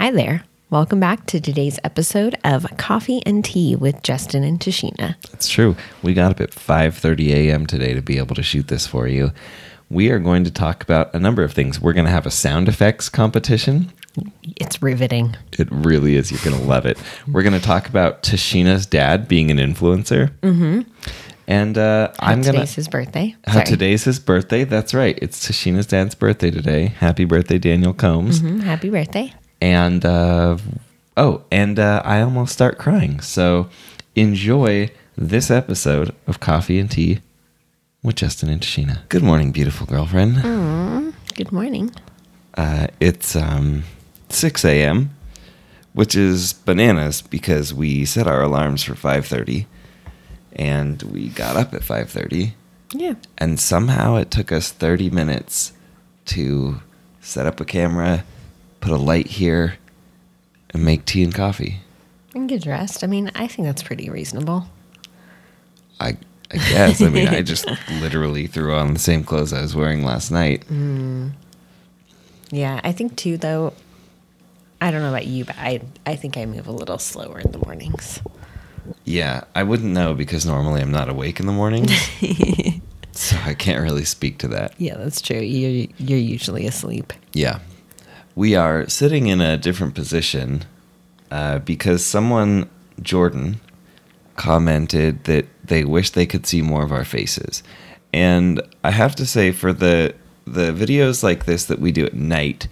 [0.00, 0.44] Hi there.
[0.70, 5.14] Welcome back to today's episode of Coffee and Tea with Justin and Tashina.
[5.34, 5.76] It's true.
[6.02, 7.66] We got up at 5:30 a.m.
[7.66, 9.30] today to be able to shoot this for you.
[9.90, 11.82] We are going to talk about a number of things.
[11.82, 13.92] We're going to have a sound effects competition.
[14.56, 15.36] It's riveting.
[15.58, 16.30] It really is.
[16.30, 16.96] You're going to love it.
[17.28, 20.30] We're going to talk about Tashina's dad being an influencer.
[20.40, 20.90] Mm-hmm.
[21.46, 22.52] And uh, I'm gonna.
[22.52, 22.76] Today's to.
[22.76, 23.36] his birthday.
[23.46, 24.64] How today's his birthday.
[24.64, 25.18] That's right.
[25.20, 26.86] It's Tashina's dad's birthday today.
[26.86, 28.40] Happy birthday, Daniel Combs.
[28.40, 29.34] Mhm, Happy birthday.
[29.60, 30.56] And uh,
[31.16, 33.20] oh, and uh, I almost start crying.
[33.20, 33.68] So
[34.14, 37.20] enjoy this episode of Coffee and Tea
[38.02, 39.06] with Justin and Tashina.
[39.08, 40.36] Good morning, beautiful girlfriend.
[41.34, 41.90] Good morning.
[42.54, 43.84] Uh, it's um,
[44.30, 45.10] 6 a.m.,
[45.92, 49.66] which is bananas because we set our alarms for 5:30,
[50.54, 52.52] and we got up at 5:30,
[52.94, 53.14] Yeah.
[53.38, 55.72] and somehow it took us 30 minutes
[56.26, 56.80] to
[57.20, 58.24] set up a camera,
[58.80, 59.74] put a light here,
[60.70, 61.80] and make tea and coffee.
[62.34, 63.02] And get dressed.
[63.02, 64.66] I mean, I think that's pretty reasonable.
[65.98, 66.16] I
[66.52, 67.00] I guess.
[67.00, 67.66] I mean, I just
[68.00, 70.66] literally threw on the same clothes I was wearing last night.
[70.68, 71.32] Mm.
[72.50, 73.72] Yeah, I think too though.
[74.80, 77.52] I don't know about you, but I I think I move a little slower in
[77.52, 78.20] the mornings.
[79.04, 81.86] Yeah, I wouldn't know because normally I'm not awake in the morning.
[83.12, 84.74] so I can't really speak to that.
[84.78, 85.38] Yeah, that's true.
[85.38, 87.12] You're you're usually asleep.
[87.32, 87.60] Yeah.
[88.34, 90.64] We are sitting in a different position
[91.30, 92.68] uh, because someone,
[93.02, 93.60] Jordan,
[94.36, 97.62] commented that they wish they could see more of our faces.
[98.12, 100.14] And I have to say, for the
[100.46, 102.66] the videos like this that we do at night,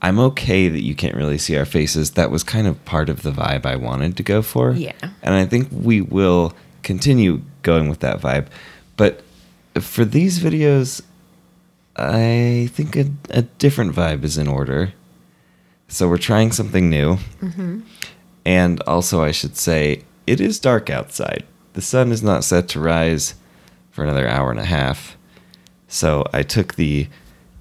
[0.00, 2.12] I'm okay that you can't really see our faces.
[2.12, 4.72] That was kind of part of the vibe I wanted to go for.
[4.72, 4.92] Yeah.
[5.22, 8.46] And I think we will continue going with that vibe.
[8.96, 9.22] But
[9.80, 11.02] for these videos,
[12.02, 14.92] I think a, a different vibe is in order.
[15.88, 17.18] So we're trying something new.
[18.44, 21.44] And also, I should say, it is dark outside.
[21.74, 23.34] The sun is not set to rise
[23.90, 25.16] for another hour and a half.
[25.88, 27.08] So I took the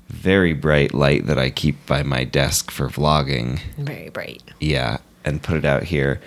[0.08, 3.60] very bright light that I keep by my desk for vlogging.
[3.78, 4.44] Very bright.
[4.60, 6.22] Yeah, and put it out here.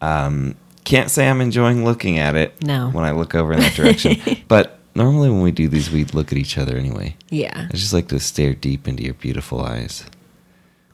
[0.00, 2.62] Um, can't say I'm enjoying looking at it.
[2.62, 2.90] No.
[2.90, 4.16] When I look over in that direction,
[4.48, 7.16] but normally when we do these, we look at each other anyway.
[7.28, 7.68] Yeah.
[7.68, 10.04] I just like to stare deep into your beautiful eyes.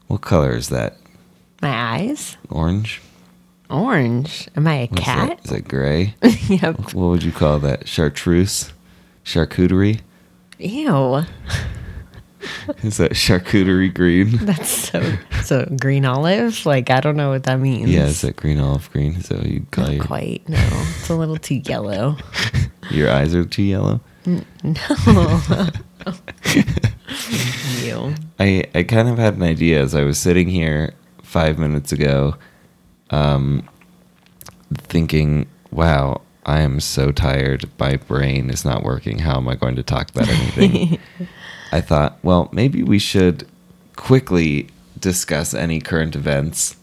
[0.07, 0.97] What color is that?
[1.61, 2.37] My eyes?
[2.49, 3.01] Orange?
[3.69, 4.47] Orange.
[4.55, 5.29] Am I a What's cat?
[5.29, 5.45] That?
[5.45, 6.15] Is that gray?
[6.47, 6.93] yep.
[6.93, 7.87] what would you call that?
[7.87, 8.71] Chartreuse?
[9.25, 10.01] Charcuterie?
[10.59, 11.23] Ew.
[12.83, 14.37] Is that charcuterie green?
[14.45, 16.65] That's so so green olive.
[16.65, 17.89] Like I don't know what that means.
[17.89, 19.15] yeah, is that green olive green?
[19.15, 20.47] Is that what you'd call Not your, quite.
[20.47, 20.57] No,
[20.97, 22.17] it's a little too yellow.
[22.91, 24.01] your eyes are too yellow?
[24.25, 24.43] Ew.
[28.39, 30.93] I, I kind of had an idea as I was sitting here
[31.23, 32.35] five minutes ago,
[33.09, 33.67] um,
[34.73, 37.69] thinking, wow, I am so tired.
[37.79, 39.19] My brain is not working.
[39.19, 40.99] How am I going to talk about anything?
[41.71, 43.47] I thought, well, maybe we should
[43.95, 44.67] quickly
[44.99, 46.75] discuss any current events,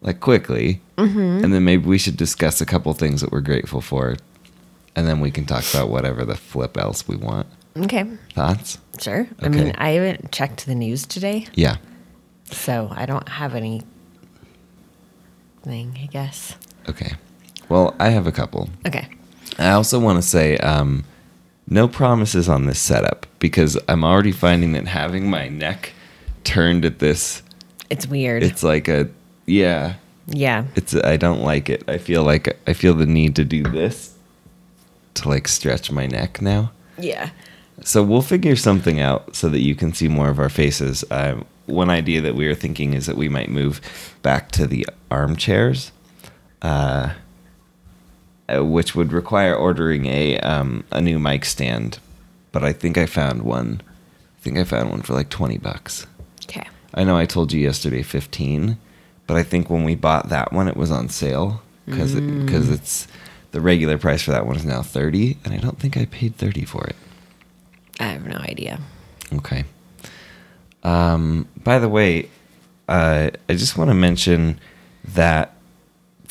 [0.00, 4.16] like quickly, and then maybe we should discuss a couple things that we're grateful for,
[4.94, 7.46] and then we can talk about whatever the flip else we want.
[7.76, 8.04] Okay.
[8.34, 8.78] Thoughts?
[9.00, 9.26] Sure.
[9.38, 9.46] Okay.
[9.46, 11.76] I mean, I haven't checked the news today, Yeah.
[12.50, 13.82] so I don't have any
[15.62, 16.56] thing, I guess.
[16.88, 17.14] Okay.
[17.68, 18.68] Well, I have a couple.
[18.86, 19.08] Okay.
[19.58, 21.04] I also want to say um,
[21.72, 25.92] no promises on this setup because I'm already finding that having my neck
[26.44, 27.42] turned at this,
[27.90, 28.42] It's weird.
[28.42, 29.08] it's like a,
[29.46, 29.94] yeah,
[30.26, 30.64] yeah.
[30.76, 31.82] it's, I don't like it.
[31.88, 34.14] I feel like I feel the need to do this
[35.14, 36.72] to like stretch my neck now.
[36.98, 37.30] Yeah.
[37.82, 41.04] So we'll figure something out so that you can see more of our faces.
[41.10, 43.80] Um, one idea that we were thinking is that we might move
[44.22, 45.90] back to the armchairs,
[46.60, 47.12] uh, uh,
[48.60, 51.98] which would require ordering a um, a new mic stand.
[52.52, 53.80] But I think I found one.
[54.38, 56.06] I think I found one for like twenty bucks.
[56.44, 56.66] Okay.
[56.94, 58.76] I know I told you yesterday fifteen,
[59.26, 63.08] but I think when we bought that one, it was on sale because because it's
[63.52, 66.36] the regular price for that one is now thirty, and I don't think I paid
[66.36, 66.96] thirty for it.
[68.00, 68.80] I have no idea.
[69.34, 69.64] Okay.
[70.82, 72.28] Um, by the way,
[72.88, 74.58] uh, I just want to mention
[75.04, 75.54] that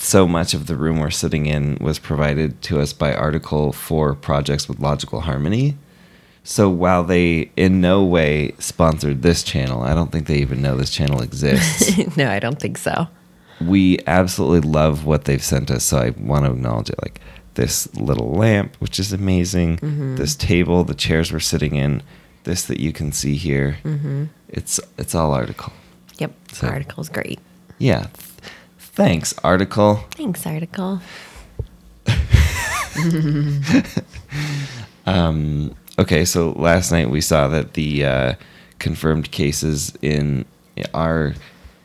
[0.02, 4.16] so much of the room we're sitting in was provided to us by Article 4
[4.16, 5.78] Projects with Logical Harmony.
[6.44, 10.76] So while they in no way sponsored this channel, I don't think they even know
[10.76, 12.18] this channel exists.
[12.18, 13.08] no, I don't think so.
[13.60, 15.84] we absolutely love what they've sent us.
[15.84, 17.02] So I want to acknowledge it.
[17.04, 17.22] Like
[17.54, 19.78] this little lamp, which is amazing.
[19.78, 20.16] Mm-hmm.
[20.16, 22.02] This table, the chairs we're sitting in,
[22.44, 23.78] this that you can see here.
[23.84, 24.26] Mm-hmm.
[24.50, 25.74] It's it's all article.
[26.18, 26.32] Yep.
[26.54, 27.40] So- Article's great.
[27.78, 28.08] Yeah.
[28.96, 29.96] Th- Thanks, article.
[30.12, 31.02] Thanks, article.
[35.06, 38.34] Um, okay, so last night we saw that the uh,
[38.80, 40.46] confirmed cases in
[40.94, 41.34] our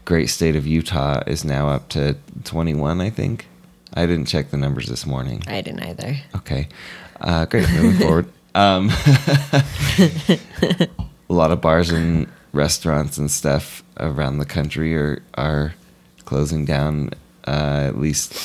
[0.05, 3.47] great state of Utah is now up to 21, I think.
[3.95, 5.43] I didn't check the numbers this morning.
[5.47, 6.17] I didn't either.
[6.37, 6.69] Okay.
[7.21, 7.69] Uh, great.
[7.71, 8.27] Moving forward.
[8.55, 8.91] Um,
[9.99, 10.89] a
[11.29, 15.75] lot of bars and restaurants and stuff around the country are are
[16.27, 17.11] closing down.
[17.47, 18.37] Uh, at least,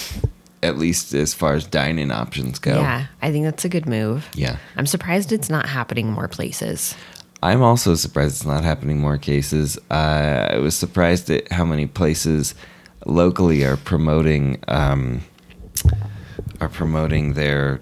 [0.64, 2.76] at least as far as dining options go.
[2.80, 4.30] Yeah, I think that's a good move.
[4.36, 4.58] Yeah.
[4.78, 6.96] I'm surprised it's not happening more places.
[7.44, 9.80] I'm also surprised it's not happening more cases.
[9.90, 12.54] Uh, I was surprised at how many places
[13.08, 15.22] locally are promoting um,
[16.60, 17.82] are promoting their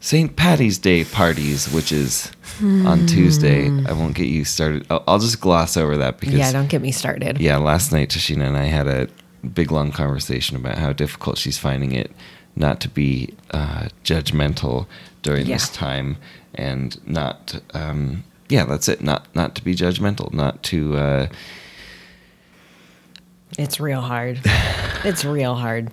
[0.00, 0.34] St.
[0.36, 2.32] Patty's Day parties, which is
[2.62, 3.68] on Tuesday.
[3.86, 4.86] I won't get you started.
[4.88, 7.38] I'll, I'll just gloss over that because yeah, don't get me started.
[7.40, 9.08] yeah, last night Tashina and I had a
[9.44, 12.10] big long conversation about how difficult she's finding it
[12.56, 14.86] not to be uh, judgmental
[15.22, 16.16] during this time
[16.54, 21.26] and not um, yeah that's it not not to be judgmental not to uh,
[23.58, 24.40] It's real hard.
[25.04, 25.90] it's real hard.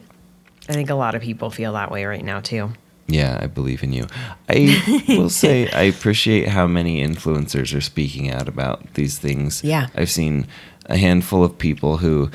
[0.70, 2.72] I think a lot of people feel that way right now too.
[3.08, 4.08] yeah I believe in you
[4.48, 9.88] I will say I appreciate how many influencers are speaking out about these things Yeah.
[9.96, 10.48] I've seen
[10.86, 12.30] a handful of people who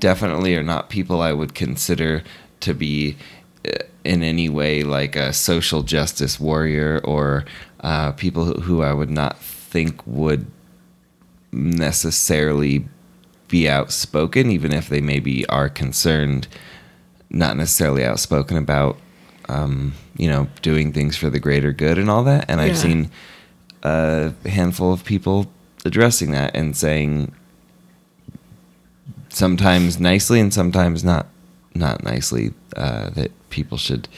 [0.00, 2.22] definitely are not people I would consider
[2.60, 3.16] to be
[3.66, 7.44] uh, in any way like a social justice warrior or
[7.80, 10.46] uh, people who, who I would not think would
[11.52, 12.84] necessarily
[13.48, 16.48] be outspoken, even if they maybe are concerned,
[17.30, 18.98] not necessarily outspoken about,
[19.48, 22.46] um, you know, doing things for the greater good and all that.
[22.48, 23.10] And I've seen
[23.82, 25.52] a handful of people
[25.84, 27.34] addressing that and saying
[29.36, 31.26] sometimes nicely and sometimes not
[31.74, 34.08] not nicely uh, that people should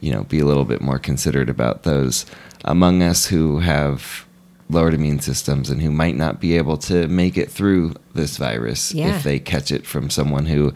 [0.00, 2.24] you know be a little bit more considerate about those
[2.64, 4.24] among us who have
[4.70, 8.94] lowered immune systems and who might not be able to make it through this virus
[8.94, 9.16] Yeah.
[9.16, 10.72] if they catch it from someone who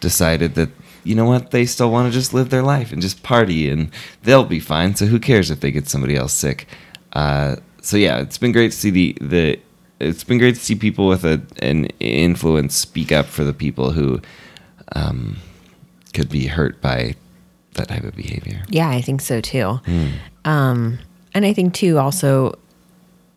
[0.00, 0.70] decided that
[1.04, 3.90] you know what they still want to just live their life and just party and
[4.22, 6.66] they'll be fine so who cares if they get somebody else sick
[7.12, 9.58] uh, so yeah it's been great to see the the
[10.00, 13.90] it's been great to see people with a an influence speak up for the people
[13.92, 14.20] who
[14.92, 15.36] um,
[16.14, 17.14] could be hurt by
[17.74, 19.80] that type of behavior Yeah, I think so too.
[19.84, 20.08] Hmm.
[20.44, 20.98] Um,
[21.34, 22.58] and I think too, also,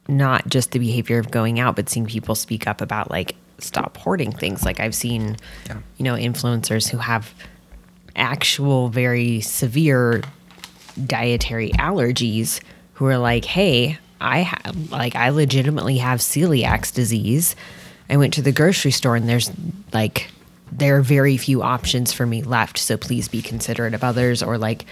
[0.08, 3.98] not just the behavior of going out, but seeing people speak up about like stop
[3.98, 4.64] hoarding things.
[4.64, 5.38] Like I've seen,
[5.68, 5.78] Yeah.
[5.98, 7.34] you know, influencers who have
[8.16, 10.22] actual very severe
[11.06, 12.62] dietary allergies
[12.94, 17.56] who are like, hey, I have like I legitimately have celiac disease.
[18.10, 19.52] I went to the grocery store and there's
[19.94, 20.30] like
[20.72, 24.58] there are very few options for me left, so please be considerate of others or
[24.58, 24.86] like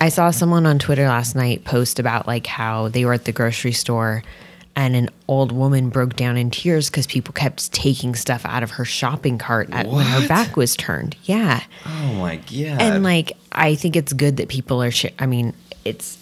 [0.00, 3.32] I saw someone on Twitter last night post about like how they were at the
[3.32, 4.22] grocery store
[4.74, 8.70] and an old woman broke down in tears because people kept taking stuff out of
[8.70, 11.14] her shopping cart at, when her back was turned.
[11.24, 15.26] Yeah oh my god and like i think it's good that people are sh- i
[15.26, 15.52] mean
[15.84, 16.21] it's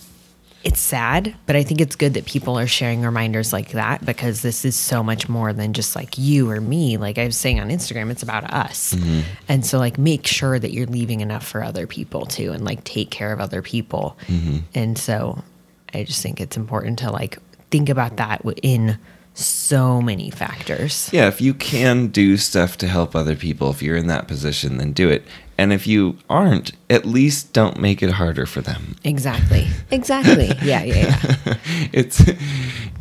[0.63, 4.43] it's sad but i think it's good that people are sharing reminders like that because
[4.43, 6.97] this is so much more than just like you or me.
[6.97, 8.93] Like i was saying on instagram it's about us.
[8.95, 9.21] Mm-hmm.
[9.49, 12.85] And so like make sure that you're leaving enough for other people too and like
[12.85, 14.19] take care of other people.
[14.27, 14.59] Mm-hmm.
[14.75, 15.43] And so
[15.95, 17.39] i just think it's important to like
[17.71, 18.99] think about that in
[19.45, 21.09] so many factors.
[21.13, 24.77] Yeah if you can do stuff to help other people if you're in that position
[24.79, 25.25] then do it.
[25.59, 28.97] And if you aren't at least don't make it harder for them.
[29.05, 29.67] Exactly.
[29.91, 30.53] Exactly.
[30.63, 31.57] Yeah yeah yeah.
[31.93, 32.23] It's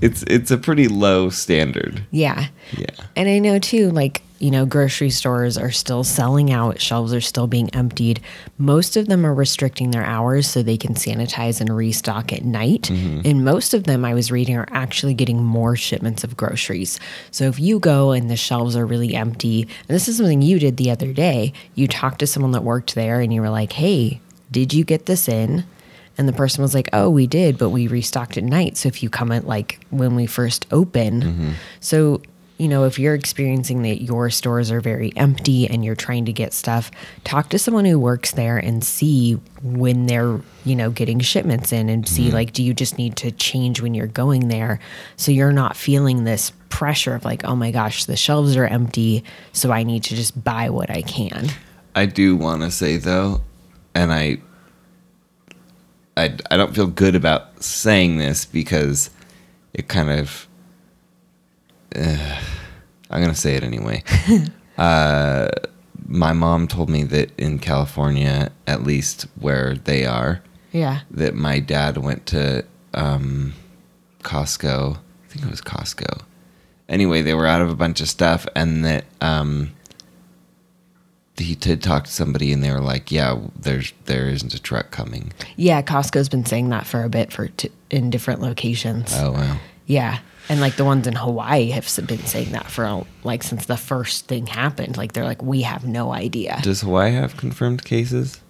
[0.01, 2.03] it's it's a pretty low standard.
[2.12, 2.48] Yeah.
[2.77, 2.88] Yeah.
[3.15, 7.22] And I know too, like, you know, grocery stores are still selling out, shelves are
[7.22, 8.22] still being emptied.
[8.58, 12.84] Most of them are restricting their hours so they can sanitize and restock at night.
[12.84, 13.22] Mm-hmm.
[13.25, 17.00] And most of them, I was reading, are actually getting more shipments of groceries.
[17.31, 20.58] So if you go and the shelves are really empty, and this is something you
[20.58, 23.74] did the other day, you talked to someone that worked there and you were like,
[23.74, 25.65] hey, did you get this in?
[26.17, 28.75] And the person was like, "Oh, we did, but we restocked at night.
[28.75, 31.51] So if you come at like when we first open, mm-hmm.
[31.79, 32.22] so
[32.60, 36.34] you know if you're experiencing that your stores are very empty and you're trying to
[36.34, 36.92] get stuff,
[37.24, 41.89] talk to someone who works there and see when they're you know getting shipments in
[41.89, 42.36] and see mm-hmm.
[42.36, 44.80] like, do you just need to change when you're going there
[45.16, 49.24] so you're not feeling this pressure of like, oh my gosh, the shelves are empty,
[49.51, 51.50] so I need to just buy what I can.
[51.96, 53.42] I do want to say though,
[53.96, 54.38] and I,
[56.16, 59.10] I, I don't feel good about saying this because
[59.74, 60.48] it kind of,
[61.96, 62.41] uh,
[63.10, 64.03] I'm gonna say it anyway.
[64.77, 65.50] uh,
[66.08, 70.41] my mom told me that in California, at least where they are,
[70.72, 71.01] Yeah.
[71.12, 73.53] that my dad went to um,
[74.24, 74.98] Costco.
[74.98, 76.22] I think it was Costco.
[76.88, 79.72] Anyway, they were out of a bunch of stuff, and that um,
[81.38, 84.89] he did talk to somebody, and they were like, "Yeah, there's there isn't a truck
[84.91, 89.12] coming." Yeah, Costco's been saying that for a bit for t- in different locations.
[89.13, 89.58] Oh wow.
[89.86, 90.19] Yeah.
[90.50, 94.27] And like the ones in Hawaii have been saying that for like since the first
[94.27, 94.98] thing happened.
[94.98, 96.60] Like they're like, we have no idea.
[96.63, 98.41] Does Hawaii have confirmed cases?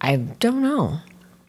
[0.00, 0.98] I don't know.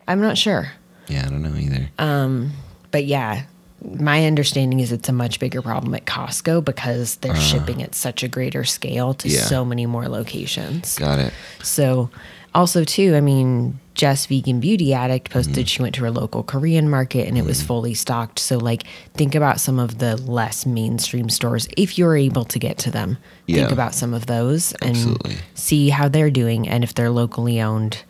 [0.07, 0.71] I'm not sure.
[1.07, 1.89] Yeah, I don't know either.
[1.99, 2.51] Um,
[2.91, 3.43] But yeah,
[3.83, 8.23] my understanding is it's a much bigger problem at Costco because they're shipping at such
[8.23, 9.31] a greater scale to Uh.
[9.33, 9.41] Yeah.
[9.41, 10.97] so many more locations.
[10.97, 11.33] Got it.
[11.61, 12.09] So,
[12.55, 15.63] also too, I mean, Jess Vegan Beauty Addict posted Mm-hmm.
[15.65, 18.39] she went to her local Korean market and it was fully stocked.
[18.39, 22.77] So, like, think about some of the less mainstream stores if you're able to get
[22.77, 23.17] to them.
[23.45, 23.57] Yeah.
[23.57, 25.35] Think about some of those and Absolutely.
[25.53, 28.01] see how they're doing and if they're locally owned.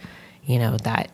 [0.46, 1.10] You know that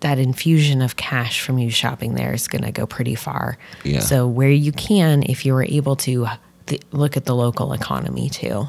[0.00, 3.58] that infusion of cash from you shopping there is going to go pretty far.
[3.82, 4.00] Yeah.
[4.00, 6.28] So, where you can, if you are able to,
[6.64, 8.68] th- look at the local economy too.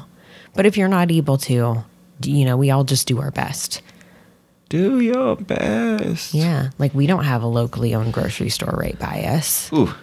[0.54, 1.82] But if you're not able to,
[2.24, 3.80] you know, we all just do our best.
[4.68, 6.34] Do your best.
[6.34, 6.70] Yeah.
[6.78, 9.72] Like we don't have a locally owned grocery store right by us.
[9.72, 9.94] Ooh,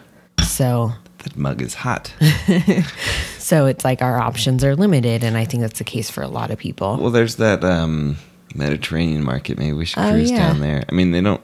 [0.42, 2.14] So, that mug is hot.
[3.40, 5.24] so it's like our options are limited.
[5.24, 6.98] And I think that's the case for a lot of people.
[6.98, 8.18] well, there's that um,
[8.56, 9.58] Mediterranean market.
[9.58, 10.38] Maybe we should Oh, cruise yeah.
[10.38, 10.84] down there.
[10.90, 11.42] I mean, they don't.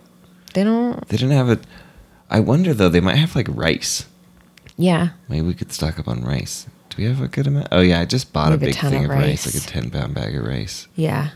[0.54, 1.60] They don't, They didn't have it.
[2.30, 2.90] I wonder though.
[2.90, 4.06] They might have like rice.
[4.78, 5.10] yeah.
[5.28, 6.68] Maybe we could stock up on rice.
[6.90, 7.68] Do we have a good amount?
[7.72, 9.46] Oh yeah, I just bought a a big ton thing of of rice.
[9.46, 9.56] rice.
[9.56, 10.88] like a ten pound bag of rice.
[10.96, 11.30] Yeah.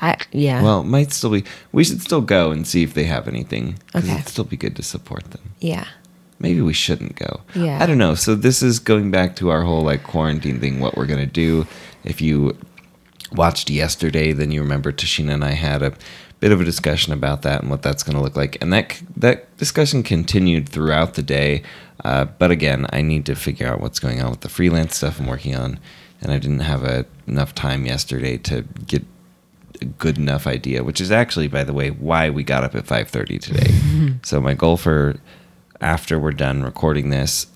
[0.00, 0.62] I, yeah.
[0.62, 1.44] Well, might still be.
[1.72, 3.78] We should still go and see if they have anything.
[3.94, 4.12] Okay.
[4.12, 5.52] it'd still be good to support them.
[5.60, 5.86] yeah.
[6.40, 7.40] Maybe we shouldn't go.
[7.56, 7.82] Yeah.
[7.82, 8.14] I don't know.
[8.14, 10.78] So this is going back to our whole like quarantine thing.
[10.78, 11.66] What we're gonna do?
[12.04, 12.56] If you
[13.32, 15.94] watched yesterday, then you remember Tashina and I had a
[16.38, 18.56] bit of a discussion about that and what that's going to look like.
[18.62, 21.62] And that that discussion continued throughout the day.
[22.04, 25.18] Uh, but again, I need to figure out what's going on with the freelance stuff
[25.18, 25.80] I'm working on,
[26.20, 29.04] and I didn't have a, enough time yesterday to get
[29.98, 30.84] good enough idea.
[30.84, 34.18] Which is actually, by the way, why we got up at 5:30 today.
[34.22, 35.16] so my goal for
[35.80, 37.46] after we're done recording this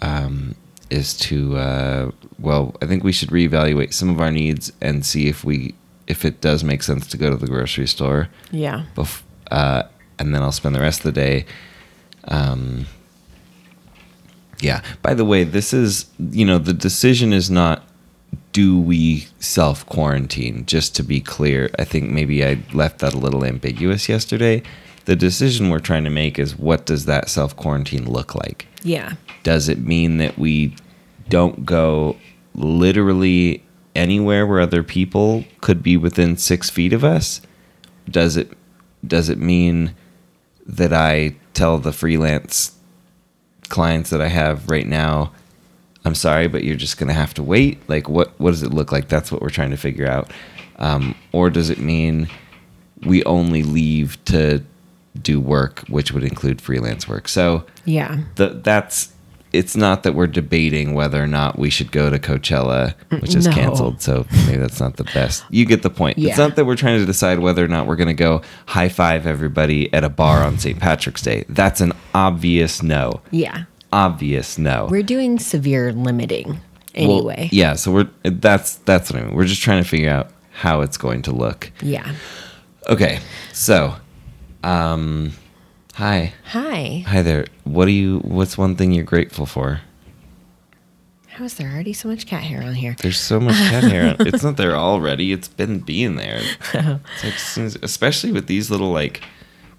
[0.00, 0.54] um,
[0.90, 5.28] is to uh, well, I think we should reevaluate some of our needs and see
[5.28, 5.74] if we
[6.06, 8.28] if it does make sense to go to the grocery store.
[8.50, 8.84] Yeah.
[8.96, 9.84] Bef- uh,
[10.18, 11.46] and then I'll spend the rest of the day.
[12.24, 12.86] Um,
[14.60, 14.82] yeah.
[15.02, 17.87] By the way, this is you know the decision is not
[18.52, 20.64] do we self quarantine.
[20.66, 24.62] Just to be clear, I think maybe I left that a little ambiguous yesterday.
[25.04, 28.66] The decision we're trying to make is what does that self quarantine look like?
[28.82, 29.14] Yeah.
[29.42, 30.74] does it mean that we
[31.28, 32.16] don't go
[32.54, 33.62] literally
[33.96, 37.40] anywhere where other people could be within six feet of us
[38.08, 38.52] does it
[39.06, 39.94] does it mean
[40.64, 42.76] that i tell the freelance
[43.68, 45.32] clients that i have right now
[46.08, 48.72] i'm sorry but you're just going to have to wait like what what does it
[48.72, 50.30] look like that's what we're trying to figure out
[50.80, 52.28] um, or does it mean
[53.06, 54.62] we only leave to
[55.20, 58.18] do work which would include freelance work so Yeah.
[58.36, 59.12] the, that's
[59.52, 63.46] it's not that we're debating whether or not we should go to Coachella, which is
[63.46, 63.52] No.
[63.54, 64.02] canceled.
[64.02, 65.42] So maybe that's not the best.
[65.48, 66.18] You get the point.
[66.18, 66.28] Yeah.
[66.28, 68.90] It's not that we're trying to decide whether or not we're going to go high
[68.90, 70.78] five everybody at a bar on St.
[70.78, 71.46] Patrick's Day.
[71.48, 73.22] That's an obvious no.
[73.30, 73.64] Yeah.
[73.92, 74.86] Obvious no.
[74.90, 76.60] We're doing severe limiting
[76.96, 77.48] Well, anyway.
[77.52, 77.74] yeah.
[77.74, 79.34] So we're that's that's what I mean.
[79.34, 81.70] We're just trying to figure out how it's going to look.
[81.82, 82.14] yeah.
[82.88, 83.20] Okay.
[83.52, 83.94] So,
[84.64, 85.32] um,
[85.94, 87.04] hi, Hi.
[87.06, 87.46] hi there.
[87.64, 88.18] What do you?
[88.20, 89.80] What's one thing you're grateful for?
[91.28, 92.96] How is there already so much cat hair on here?
[93.00, 94.16] There's so much cat hair.
[94.18, 95.32] on- It's not there already.
[95.32, 96.40] It's been being there.
[97.22, 99.22] It's like, especially with these little like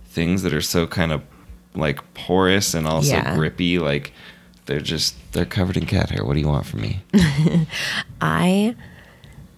[0.08, 1.22] things that are so kind of
[1.80, 3.36] like porous and also Yeah.
[3.36, 3.80] grippy.
[3.80, 4.14] Like
[4.66, 6.24] they're just they're covered in cat hair.
[6.26, 7.02] What do you want from me?
[8.22, 8.76] I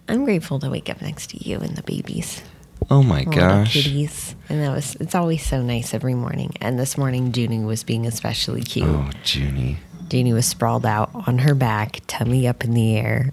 [0.07, 2.41] I'm grateful to wake up next to you and the babies.
[2.89, 3.73] Oh my little gosh!
[3.73, 4.35] kitties.
[4.49, 6.53] And that was it's always so nice every morning.
[6.61, 8.87] And this morning Junie was being especially cute.
[8.87, 9.77] Oh, Junie.
[10.11, 13.31] Junie was sprawled out on her back, tummy up in the air,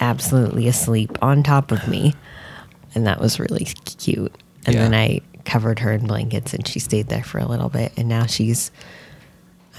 [0.00, 2.14] absolutely asleep on top of me.
[2.94, 3.64] And that was really
[3.98, 4.32] cute.
[4.66, 4.82] And Yeah.
[4.88, 7.92] then I covered her in blankets and she stayed there for a little bit.
[7.96, 8.70] And now she's,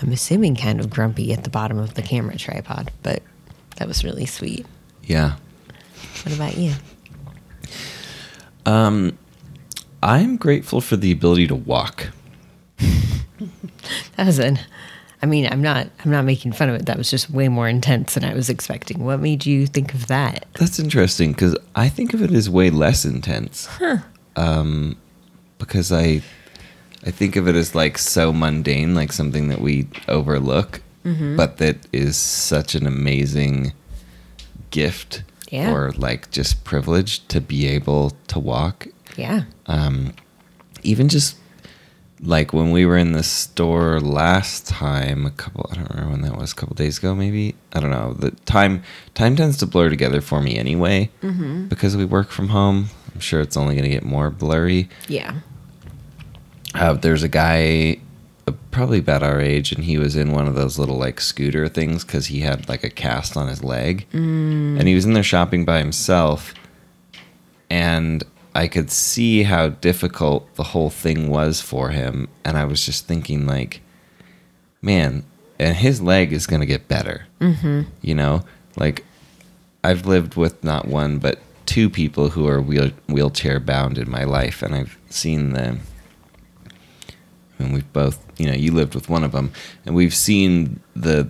[0.02, 2.92] I'm assuming, kind of grumpy at the bottom of the camera tripod.
[3.04, 3.22] But
[3.76, 4.66] that was really sweet.
[5.04, 5.36] Yeah.
[6.24, 6.74] What about you?
[8.66, 9.18] Um,
[10.02, 12.10] I'm grateful for the ability to walk.
[14.18, 14.60] That was an
[15.22, 16.86] I mean, I'm not I'm not making fun of it.
[16.86, 19.04] That was just way more intense than I was expecting.
[19.04, 20.46] What made you think of that?
[20.54, 23.66] That's interesting because I think of it as way less intense.
[23.66, 23.98] Huh.
[24.36, 24.98] Um,
[25.58, 26.22] because I,
[27.06, 31.78] I think of it as like so mundane, like something that we overlook, but that
[31.94, 33.72] is such an amazing
[34.72, 35.72] gift Yeah.
[35.72, 38.88] or like just privilege to be able to walk.
[39.16, 39.44] Yeah.
[39.68, 40.14] Um,
[40.84, 41.38] even just
[42.20, 46.22] like when we were in the store last time, a couple I don't remember when
[46.24, 47.56] that was, a couple days ago maybe.
[47.74, 48.14] I don't know.
[48.14, 48.84] The time
[49.14, 51.10] time tends to blur together for me anyway
[51.70, 52.88] because we work from home.
[53.14, 54.90] I'm sure it's only going to get more blurry.
[55.08, 55.36] Yeah.
[56.78, 58.00] Uh, there's a guy
[58.48, 61.68] uh, probably about our age and he was in one of those little like scooter
[61.68, 64.06] things because he had like a cast on his leg.
[64.14, 66.54] And he was in there shopping by himself
[67.70, 68.24] and
[68.56, 73.06] i could see how difficult the whole thing was for him and i was just
[73.06, 73.82] thinking like
[74.82, 75.24] man
[75.60, 77.26] and his leg is going to get better.
[77.42, 77.82] Mm-hmm.
[78.02, 78.44] you know?
[78.78, 79.04] Like
[79.84, 84.24] i've lived with not one but two people who are wheel- wheelchair bound in my
[84.24, 85.82] life and i've seen them
[87.60, 89.52] and we've both you know you lived with one of them
[89.86, 91.30] and we've seen the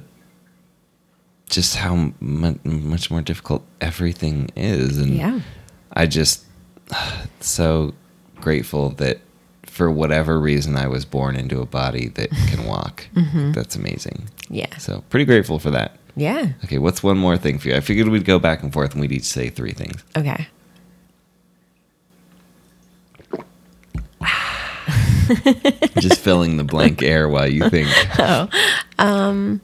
[1.49, 5.39] just how mu- much more difficult everything is and Yeah.
[5.93, 6.43] i just
[7.39, 7.93] so
[8.35, 9.19] grateful that
[9.63, 13.51] for whatever reason i was born into a body that can walk mm-hmm.
[13.51, 14.75] that's amazing Yeah.
[14.77, 16.49] so pretty grateful for that Yeah.
[16.65, 19.01] okay what's one more thing for you i figured we'd go back and forth and
[19.01, 20.47] we'd each say three things Okay.
[25.99, 27.89] just filling the blank air while you think
[28.99, 29.61] Um.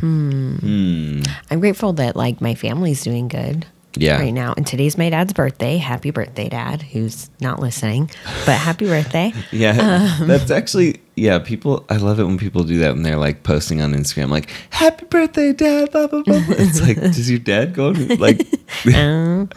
[0.00, 1.20] Hmm.
[1.50, 3.66] I'm grateful that like my family's doing good.
[3.94, 4.18] Yeah.
[4.18, 4.54] Right now.
[4.56, 5.76] And today's my dad's birthday.
[5.76, 8.10] Happy birthday, Dad, who's not listening.
[8.46, 9.32] But happy birthday.
[9.52, 11.38] Yeah, Um, that's actually yeah.
[11.40, 14.48] People, I love it when people do that when they're like posting on Instagram, like
[14.70, 16.40] "Happy birthday, Dad!" Blah blah blah.
[16.48, 18.40] It's like, does your dad go like?
[18.86, 19.50] Um,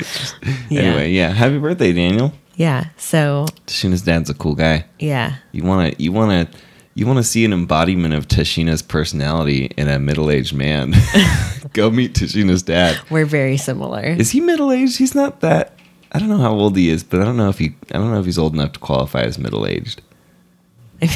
[0.70, 0.82] yeah.
[0.82, 1.30] Anyway, yeah.
[1.30, 2.34] Happy birthday, Daniel.
[2.56, 2.86] Yeah.
[2.98, 4.86] So Tashina's dad's a cool guy.
[5.00, 5.36] yeah.
[5.52, 6.58] You want to, you want to,
[6.94, 10.94] you want to see an embodiment of Tashina's personality in a middle-aged man.
[11.74, 12.98] go meet Tashina's dad.
[13.10, 14.04] We're very similar.
[14.04, 14.98] Is he middle-aged?
[14.98, 15.78] He's not that.
[16.14, 17.76] I don't know how old he is, but I don't know if he.
[17.92, 20.02] I don't know if he's old enough to qualify as middle-aged.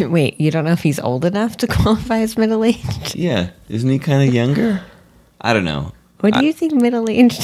[0.02, 3.16] Wait, you don't know if he's old enough to qualify as middle aged?
[3.16, 4.82] Yeah, isn't he kind of younger?
[5.40, 5.94] I don't know.
[6.20, 7.42] What do you think middle aged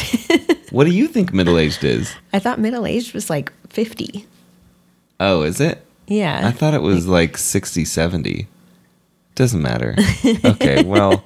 [0.72, 2.14] What do you think middle aged is?
[2.34, 4.26] I thought middle aged was like 50.
[5.20, 5.86] Oh, is it?
[6.08, 6.48] Yeah.
[6.48, 8.48] I thought it was like 60, 70.
[9.36, 9.96] Doesn't matter.
[10.46, 11.22] Okay, well,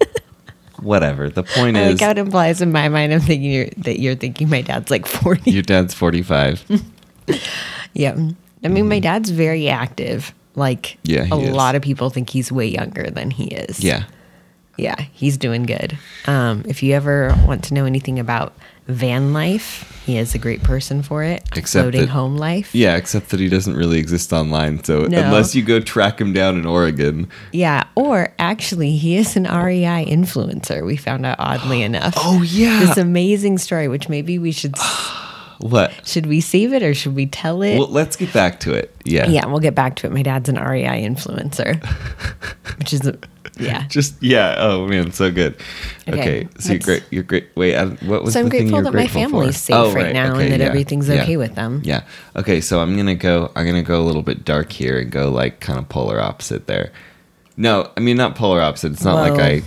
[0.80, 1.30] whatever.
[1.30, 4.00] The point I is, like how it implies in my mind I'm thinking you're, that
[4.00, 5.52] you're thinking my dad's like 40.
[5.52, 6.66] your dad's 45.
[7.94, 8.12] Yeah.
[8.12, 9.02] I mean, my mm-hmm.
[9.02, 10.34] dad's very active.
[10.56, 11.56] Like, Yeah, a is.
[11.56, 13.84] lot of people think he's way younger than he is.
[13.84, 14.04] yeah.
[14.80, 15.98] Yeah, he's doing good.
[16.26, 18.54] Um, if you ever want to know anything about
[18.88, 21.44] van life, he is a great person for it.
[21.56, 22.74] Except Floating that- home life.
[22.74, 24.84] Yeah, except that he doesn't really exist online.
[24.84, 25.20] So No.
[25.22, 27.28] unless you go track him down in Oregon.
[27.52, 30.84] Yeah, or actually, he is an REI influencer.
[30.86, 32.16] We found out oddly enough.
[32.18, 32.80] Oh, yeah.
[32.80, 34.76] This amazing story, which maybe we should
[35.60, 35.92] What?
[36.08, 37.78] should we save it or should we tell it?
[37.78, 38.96] Well, let's get back to it.
[39.04, 39.28] Yeah.
[39.28, 40.14] yeah, we'll get back to it.
[40.14, 41.84] My dad's an REI influencer,
[42.80, 43.18] which is a,
[43.66, 43.88] yeah.
[43.88, 44.56] Just yeah.
[44.58, 45.56] Oh man, so good.
[46.08, 47.04] Okay, Okay, so you're great.
[47.12, 47.50] You're great.
[47.56, 49.62] Wait, I, what was So I'm the thing you grateful that my family's for?
[49.64, 51.22] safe Oh, right now and that yeah, everything's yeah.
[51.24, 51.82] okay with them.
[51.84, 52.04] Yeah.
[52.36, 53.52] Okay, so I'm gonna go.
[53.56, 56.68] I'm gonna go a little bit dark here and go like kind of polar opposite
[56.68, 56.92] there.
[57.58, 58.94] No, I mean not polar opposite.
[58.94, 59.62] It's not like I.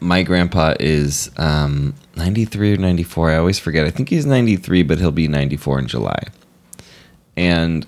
[0.00, 3.30] My grandpa is um, 93 or 94.
[3.30, 3.86] I always forget.
[3.86, 6.18] I think he's 93, but he'll be 94 in July.
[7.38, 7.86] And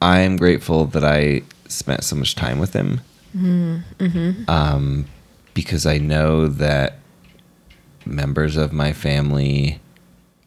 [0.00, 3.00] I am grateful that I spent so much time with him.
[4.48, 5.06] Um,
[5.54, 6.98] because I know that
[8.04, 9.80] members of my family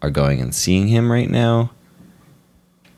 [0.01, 1.71] are going and seeing him right now.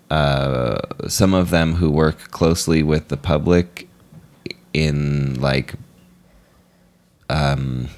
[0.09, 3.87] Uh, some of them who work closely with the public
[4.73, 5.73] in like
[7.29, 7.89] um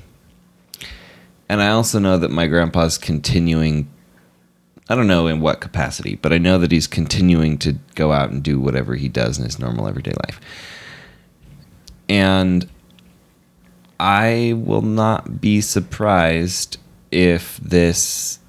[1.49, 3.89] and I also know that my grandpa's continuing
[4.87, 8.31] I don't know in what capacity, but I know that he's continuing to go out
[8.31, 10.39] and do whatever he does in his normal everyday life.
[12.09, 12.67] And
[13.99, 16.77] I will not be surprised
[17.11, 18.39] if this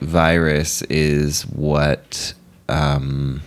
[0.00, 2.34] virus is what
[2.68, 3.42] um,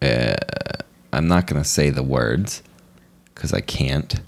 [0.00, 0.34] uh,
[1.12, 2.62] I'm not going to say the words
[3.34, 4.20] because I can't.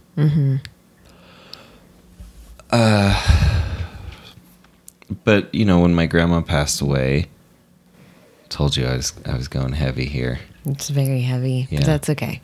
[2.71, 3.61] Uh,
[5.25, 7.29] but you know, when my grandma passed away
[8.55, 10.39] Told you I was I was going heavy here.
[10.67, 11.69] It's very heavy.
[11.71, 11.81] Yeah.
[11.81, 12.41] But that's okay.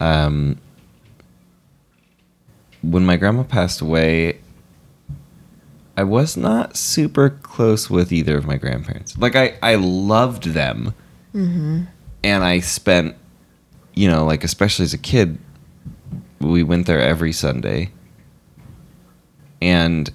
[0.00, 0.58] Um,
[2.82, 4.40] when my grandma passed away,
[5.96, 9.16] I was not super close with either of my grandparents.
[9.16, 10.94] Like I, I loved them,
[12.24, 13.14] and I spent,
[13.94, 15.38] you know, like especially as a kid,
[16.40, 17.92] we went there every Sunday,
[19.62, 20.12] and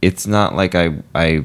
[0.00, 1.44] it's not like I, I.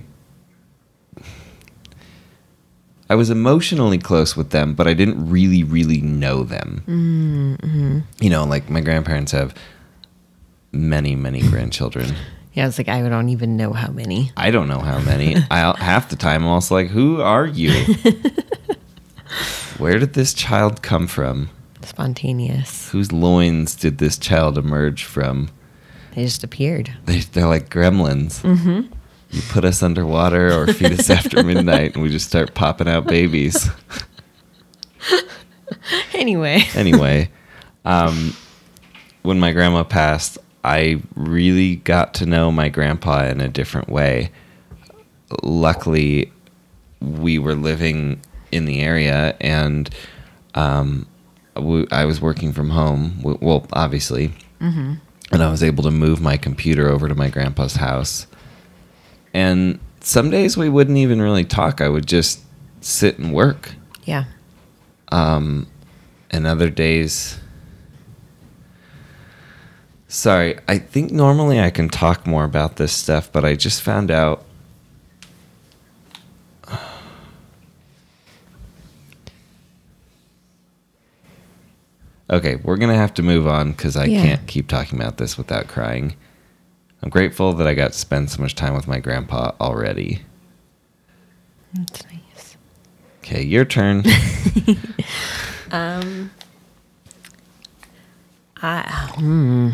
[3.10, 6.84] I was emotionally close with them, but I didn't really, really know them.
[8.20, 9.54] You know, like my grandparents have
[10.72, 12.16] many, many grandchildren.
[12.56, 14.32] Yeah, it's like I don't even know how many.
[14.38, 15.36] I don't know how many.
[15.52, 17.74] I half the time I'm also like, who are you?
[19.78, 21.50] Where did this child come from?
[21.82, 22.90] Spontaneous.
[22.92, 25.50] Whose loins did this child emerge from?
[26.14, 26.94] They just appeared.
[27.04, 28.42] They, they're like gremlins.
[28.42, 28.94] Mm-hmm.
[29.32, 33.06] You put us underwater or feed us after midnight, and we just start popping out
[33.06, 33.70] babies.
[36.14, 36.64] Anyway.
[36.74, 37.30] anyway,
[37.84, 38.36] um,
[39.24, 44.32] when my grandma passed, I really got to know my grandpa in a different way.
[45.44, 46.32] Luckily,
[47.02, 49.90] we were living in the area, and
[50.56, 51.06] um,
[51.56, 53.22] we, I was working from home.
[53.22, 54.32] Well, obviously,
[55.32, 58.26] and I was able to move my computer over to my grandpa's house.
[59.36, 61.82] And some days we wouldn't even really talk.
[61.82, 62.40] I would just
[62.80, 63.74] sit and work
[64.06, 64.24] Yeah.
[65.12, 65.68] Um,
[66.32, 67.40] and other days
[70.08, 74.10] sorry i think normally i can talk more about this stuff but i just found
[74.12, 74.44] out
[82.30, 84.22] okay we're gonna have to move on because i Yeah.
[84.22, 86.16] can't keep talking about this without crying
[87.04, 90.22] i'm grateful that i got to spend so much time with my grandpa already
[91.74, 92.58] That's nice.
[93.24, 94.04] okay your turn
[98.62, 99.72] I, hmm.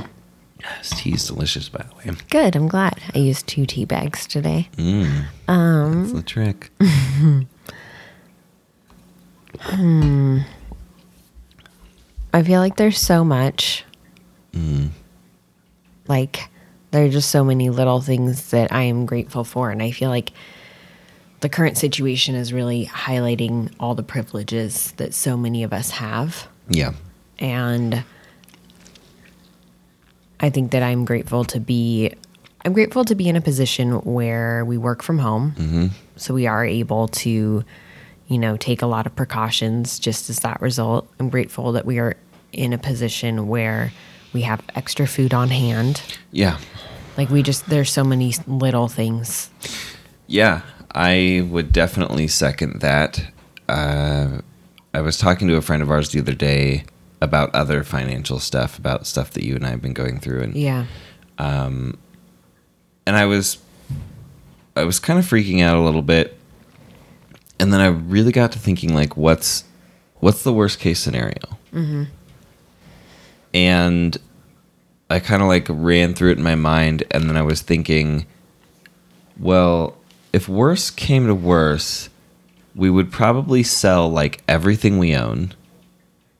[0.80, 2.56] this tea is delicious by the way Good.
[2.56, 3.00] I'm glad.
[3.16, 4.68] I used two tea bags today.
[4.76, 6.72] mm, Um, that's the trick
[9.60, 10.40] hmm.
[12.34, 13.84] I feel like there's so much.
[14.54, 14.90] Mm.
[16.08, 16.50] Like,
[16.92, 19.72] there are just so many little things that I am grateful for.
[19.72, 20.32] And I feel like
[21.40, 26.48] the current situation is really highlighting all the privileges that so many of us have.
[26.70, 26.94] yeah
[27.40, 28.04] And
[30.40, 32.14] I think that I'm grateful to be.
[32.64, 35.54] I'm grateful to be in a position where we work from home.
[35.58, 35.88] Mm-hmm.
[36.18, 37.64] So we are able to,
[38.28, 41.10] you know, take a lot of precautions just as that result.
[41.20, 42.18] I'm grateful that we are
[42.52, 43.92] in a position where
[44.34, 46.02] we have extra food on hand.
[46.32, 46.58] yeah
[47.18, 49.50] Like we just, there's so many little things.
[50.28, 50.62] Yeah,
[50.94, 53.22] I would definitely second that.
[53.68, 54.40] Uh,
[54.94, 56.84] I was talking to a friend of ours the other day
[57.22, 60.56] about other financial stuff, about stuff that you and I have been going through, and
[60.56, 60.86] Yeah.
[61.38, 61.96] and
[63.08, 63.58] I was,
[64.76, 66.38] I was kind of freaking out a little bit,
[67.60, 69.64] and then I really got to thinking like, what's,
[70.20, 71.38] what's the worst case scenario?
[71.74, 72.04] Mm-hmm.
[73.54, 74.18] And
[75.10, 78.26] I kind of like ran through it in my mind, and then I was thinking,
[79.40, 79.98] well,
[80.32, 82.10] if worse came to worse,
[82.76, 85.54] we would probably sell like everything we own,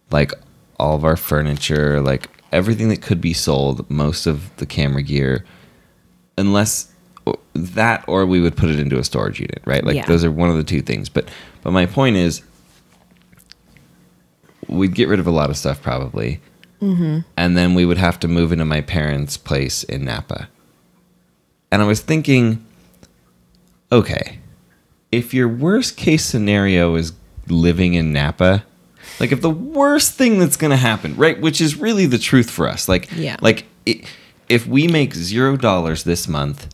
[0.10, 0.32] like
[0.80, 5.46] all of our furniture, like everything that could be sold, most of the camera gear,
[6.38, 6.92] unless
[7.54, 9.84] that or we would put it into a storage unit, right?
[9.84, 10.06] Like Yeah.
[10.06, 11.10] those are one of the two things.
[11.10, 11.30] But
[11.62, 12.42] but my point is
[14.68, 16.40] we'd get rid of a lot of stuff probably.
[16.82, 17.20] Mm-hmm.
[17.38, 20.50] And then we would have to move into my parents' place in Napa.
[21.72, 22.66] And I was thinking,
[23.92, 24.40] okay,
[25.12, 27.14] if your worst case scenario is
[27.48, 28.64] living in Napa,
[29.20, 32.50] like if the worst thing that's going to happen, right, which is really the truth
[32.50, 33.38] for us, like Yeah.
[33.42, 34.04] like i
[34.50, 36.68] if we make 0 dollars this month,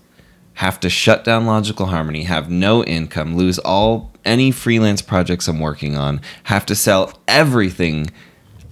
[0.56, 5.60] have to shut down Logical Harmony, have no income, lose all any freelance projects I'm
[5.60, 8.10] working on, have to sell everything.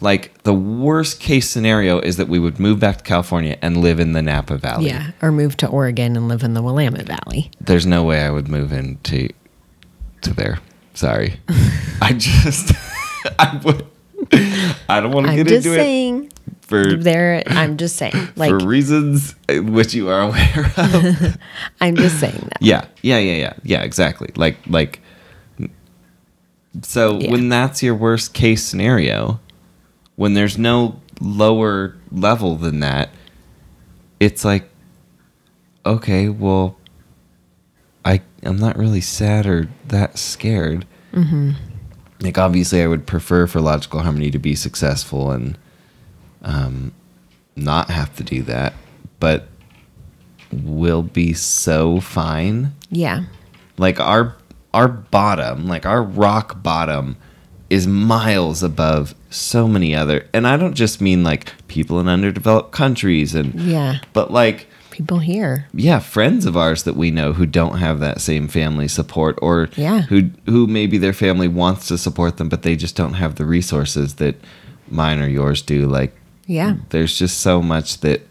[0.05, 3.99] Like the worst case scenario is that we would move back to California and live
[3.99, 4.85] in the Napa Valley.
[4.89, 5.11] Yeah.
[5.19, 7.49] Or move to Oregon and live in the Willamette Valley.
[7.59, 9.29] There's no way I would move into
[10.21, 10.59] to there.
[10.93, 11.39] Sorry.
[12.03, 12.71] I just
[13.39, 13.87] I would
[14.87, 16.31] I don't want to get into it saying.
[16.61, 18.13] for There, I'm just saying.
[18.35, 21.37] Like, for reasons eh, which you are aware of.
[21.81, 22.61] I'm just saying that.
[22.61, 23.81] Yeah, yeah, yeah, yeah, yeah.
[23.81, 24.29] Exactly.
[24.35, 24.99] Like, like.
[26.83, 27.31] So Yeah.
[27.31, 29.39] when that's your worst case scenario,
[30.15, 33.09] when there's no lower level than that,
[34.19, 34.69] it's like,
[35.85, 36.77] okay, well,
[38.03, 40.85] I I'm not really sad or that scared.
[42.21, 45.57] Like obviously, I would prefer for logical harmony to be successful and
[46.41, 46.93] um,
[47.55, 48.73] not have to do that,
[49.19, 49.47] but
[50.51, 52.73] we'll be so fine.
[52.89, 53.23] Yeah.
[53.77, 54.35] Like our
[54.73, 57.17] our bottom, like our rock bottom,
[57.69, 60.27] is miles above so many other.
[60.33, 63.99] And I don't just mean like people in underdeveloped countries and Yeah.
[64.13, 65.65] but like People here.
[65.73, 69.67] yeah, friends of ours that we know who don't have that same family support or
[69.75, 70.03] Yeah.
[70.03, 73.45] who who maybe their family wants to support them but they just don't have the
[73.45, 74.35] resources that
[74.89, 76.15] mine or yours do like
[76.47, 76.75] Yeah.
[76.89, 78.21] there's just so much that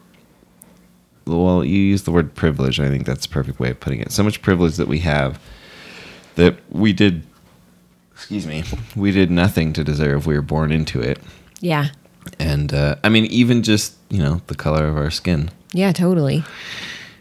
[1.27, 4.13] well you use the word privilege i think that's the perfect way of putting it
[4.13, 5.39] so much privilege that we have
[6.37, 7.23] that we did
[8.15, 8.65] excuse me
[8.97, 11.19] we did nothing to deserve we were born into it
[11.61, 11.89] Yeah.
[12.39, 16.45] and uh, i mean even just you know the color of our skin Yeah, totally.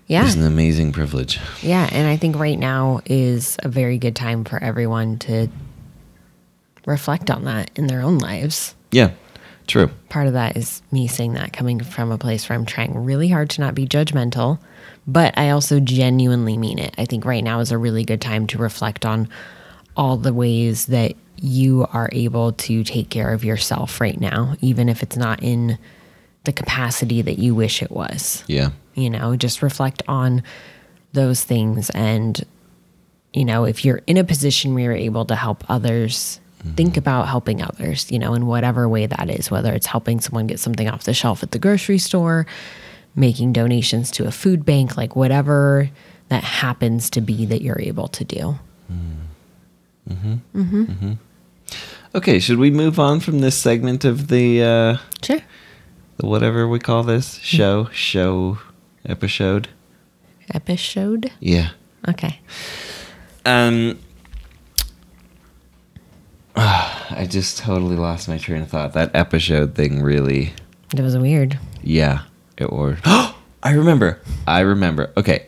[0.07, 0.25] Yeah.
[0.27, 4.43] is an amazing privilege Yeah, and I think right now is a very good time
[4.43, 5.47] for everyone to
[6.85, 8.75] reflect on that in their own lives.
[8.91, 9.11] yeah
[9.67, 13.03] true Part of that is me saying that coming from a place where I'm trying
[13.05, 14.59] really hard to not be judgmental,
[15.07, 16.93] but I also genuinely mean it.
[16.99, 19.27] I think right now is a really good time to reflect on
[19.95, 24.89] all the ways that you are able to take care of yourself right now, even
[24.89, 25.77] if it's not in
[26.45, 28.43] the capacity that you wish it was.
[28.47, 28.69] Yeah.
[28.95, 30.43] You know just reflect on
[31.13, 32.43] those things and
[33.33, 36.73] you know if you're in a position where you're able to help others mm-hmm.
[36.73, 40.47] think about helping others you know in whatever way that is whether it's helping someone
[40.47, 42.45] get something off the shelf at the grocery store
[43.15, 45.89] making donations to a food bank like whatever
[46.29, 48.55] that happens to be that you're able to do
[48.87, 49.13] hmm.
[52.15, 55.41] Okay should we move on from this segment of the uh sure.
[56.17, 57.39] the whatever we call this?
[57.39, 58.59] Show show
[59.05, 59.69] episode?
[60.53, 61.31] Episode?
[61.39, 61.69] Yeah.
[62.07, 62.39] Okay.
[63.45, 63.99] Um,
[66.55, 68.93] I just totally lost my train of thought.
[68.93, 70.53] That episode thing really,
[70.95, 71.59] it was weird.
[71.81, 72.23] Yeah,
[72.57, 72.97] it was.
[73.05, 74.19] Oh, I remember.
[74.45, 75.13] I remember.
[75.15, 75.45] Okay,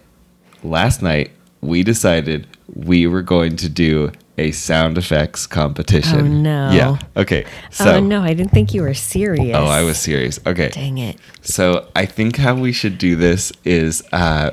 [0.63, 6.19] last night we decided we were going to do a sound effects competition.
[6.19, 6.71] Oh, no.
[6.71, 6.98] Yeah.
[7.15, 7.45] Okay.
[7.71, 7.95] So.
[7.95, 10.39] oh no i didn't think you were serious Oh, I was serious.
[10.45, 10.69] Okay.
[10.69, 14.52] dang it So I think how we should do this is, uh,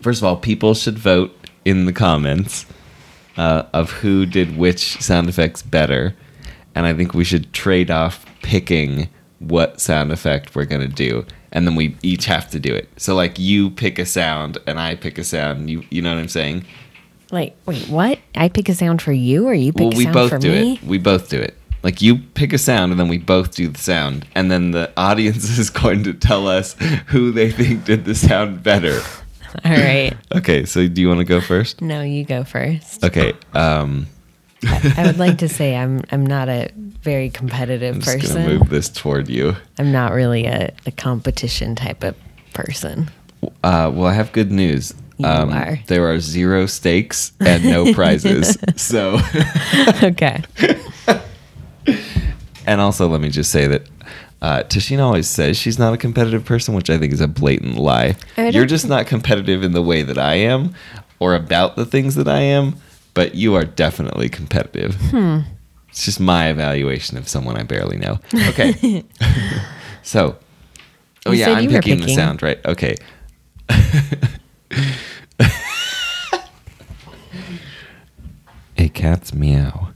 [0.00, 2.64] first of all, people should vote in the comments
[3.36, 6.14] uh, of who did which sound effects better,
[6.74, 9.08] and I think we should trade off picking
[9.40, 12.88] what sound effect we're gonna do, and then we each have to do it.
[12.96, 15.68] So like you pick a sound and I pick a sound.
[15.68, 16.64] You you know what I'm saying?
[17.30, 18.18] Like, wait, what?
[18.34, 20.38] I pick a sound for you, or you pick well, a sound for me?
[20.38, 20.72] we both do me?
[20.74, 20.82] it.
[20.82, 21.56] We both do it.
[21.82, 24.92] Like you pick a sound and then we both do the sound, and then the
[24.96, 26.74] audience is going to tell us
[27.08, 29.00] who they think did the sound better.
[29.64, 30.14] All right.
[30.34, 31.80] Okay, so do you want to go first?
[31.80, 33.02] No, you go first.
[33.02, 34.06] Okay, um,
[34.64, 38.42] I, I would like to say I'm I'm not a very competitive I'm just person.
[38.42, 39.54] gonna move this toward you.
[39.78, 42.16] I'm not really a, a competition type of
[42.52, 43.10] person.
[43.62, 44.92] Uh, well, I have good news.
[45.24, 45.78] Um, are.
[45.86, 48.58] There are zero stakes and no prizes.
[48.76, 49.18] so,
[50.02, 50.42] okay.
[52.66, 53.88] and also let me just say that
[54.42, 57.76] uh, Tashina always says she's not a competitive person, which I think is a blatant
[57.76, 58.16] lie.
[58.36, 60.74] You're just not competitive in the way that I am,
[61.18, 62.76] or about the things that I am.
[63.14, 64.96] But you are definitely competitive.
[64.96, 65.38] Hmm.
[65.88, 68.18] It's just my evaluation of someone I barely know.
[68.48, 69.02] Okay.
[70.02, 70.36] so,
[71.24, 72.60] oh You yeah, I'm were picking the sound, right?
[72.66, 72.96] Okay.
[78.78, 79.88] A cat's meow.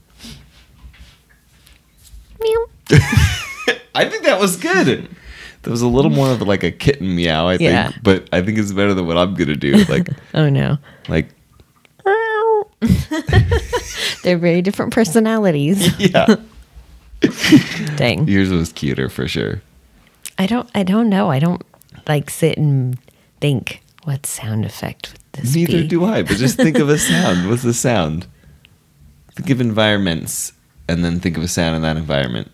[2.41, 2.65] Meow.
[3.93, 5.07] I think that was good.
[5.63, 7.91] That was a little more of like a kitten meow, I think, Yeah.
[8.01, 9.83] but I think it's better than what I'm gonna do.
[9.85, 10.77] Like, Oh no.
[11.07, 11.29] like,
[14.23, 15.87] They're very different personalities.
[15.99, 16.35] yeah.
[17.95, 18.27] Dang.
[18.27, 19.61] Yours was cuter for sure.
[20.39, 21.29] I don't I don't know.
[21.29, 21.61] I don't
[22.07, 22.97] like sit and
[23.39, 25.87] think what sound effect would this Neither be.
[25.87, 26.23] do I.
[26.23, 27.47] But just think of a sound.
[27.49, 28.25] What's the sound?
[29.35, 30.53] Think of environments,
[30.87, 32.49] and then think of a sound in that environment.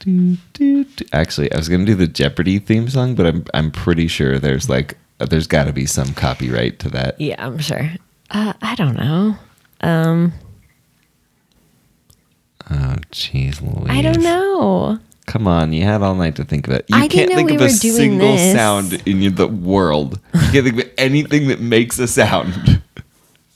[0.00, 1.04] Do, do, do.
[1.12, 4.68] Actually, I was gonna do the Jeopardy theme song, but I'm I'm pretty sure there's
[4.68, 7.20] like there's got to be some copyright to that.
[7.20, 7.90] Yeah, I'm sure.
[8.30, 9.36] Uh, I don't know.
[9.80, 10.32] Um,
[12.70, 13.88] Oh, jeez, Louise.
[13.88, 14.98] I don't know.
[15.26, 16.84] Come on, you had all night to think of it.
[16.88, 18.54] You I can't think we of a single this.
[18.54, 20.20] sound in the world.
[20.34, 22.54] You can't think of anything that makes a sound.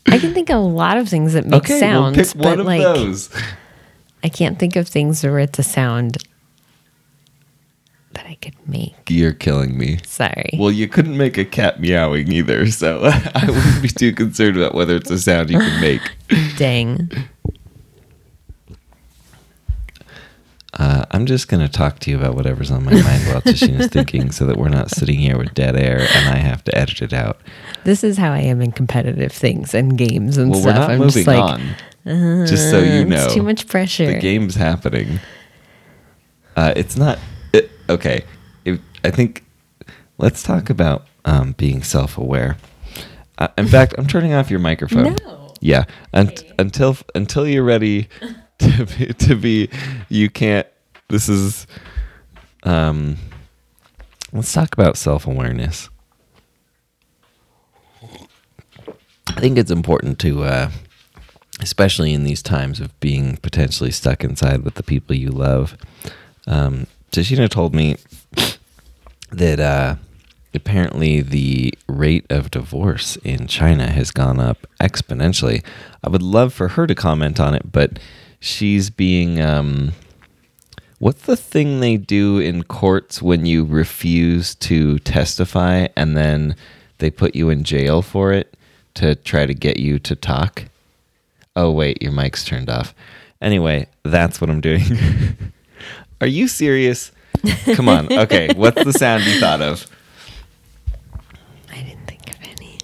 [0.06, 2.44] I can think of a lot of things that make okay, sounds, well, pick but
[2.44, 3.30] one of like those.
[4.24, 6.18] I can't think of things where it's a sound.
[8.12, 8.94] that I could make.
[9.08, 9.98] You're killing me.
[10.04, 10.50] Sorry.
[10.58, 13.00] Well, you couldn't make a cat meowing either, so
[13.34, 16.02] I wouldn't be too concerned about whether it's a sound you can make.
[16.56, 17.10] Dang.
[20.74, 23.88] Uh, I'm just going to talk to you about whatever's on my mind while Tashina's
[23.88, 27.02] thinking so that we're not sitting here with dead air and I have to edit
[27.02, 27.40] it out.
[27.84, 30.74] This is how I am in competitive things and games and Well, stuff.
[30.74, 32.46] we're not I'm moving just like, on.
[32.46, 33.24] Just so you "Uh, know.
[33.24, 34.06] It's too much pressure.
[34.06, 35.20] The game's happening.
[36.56, 37.18] Uh, it's not.
[37.52, 38.24] It, okay.
[38.64, 39.44] It, I think
[40.18, 42.56] let's talk about um, being self aware.
[43.38, 45.16] Uh, in fact, I'm turning off your microphone.
[45.24, 45.54] No.
[45.60, 45.84] Yeah.
[46.12, 48.08] Un- until until you're ready
[48.76, 49.68] to be, to be,
[50.08, 50.66] you can't.
[51.08, 51.66] This is.
[52.62, 53.16] Um,
[54.32, 55.88] let's talk about self awareness.
[59.28, 60.70] I think it's important to, uh,
[61.60, 65.76] especially in these times of being potentially stuck inside with the people you love.
[66.46, 67.96] Um, Tashina told me
[69.30, 69.96] that uh,
[70.54, 75.64] apparently the rate of divorce in China has gone up exponentially.
[76.04, 77.98] I would love for her to comment on it, but
[78.42, 79.40] she's being.
[79.40, 79.92] Um,
[80.98, 86.56] what's the thing they do in courts when you refuse to testify and then
[86.98, 88.54] they put you in jail for it
[88.94, 90.64] to try to get you to talk?
[91.56, 92.94] Oh, wait, your mic's turned off.
[93.40, 94.82] Anyway, that's what I'm doing.
[96.20, 97.12] Are you serious?
[97.74, 98.12] Come on.
[98.12, 99.86] Okay, what's the sound you thought of?
[101.70, 102.78] I didn't think of any.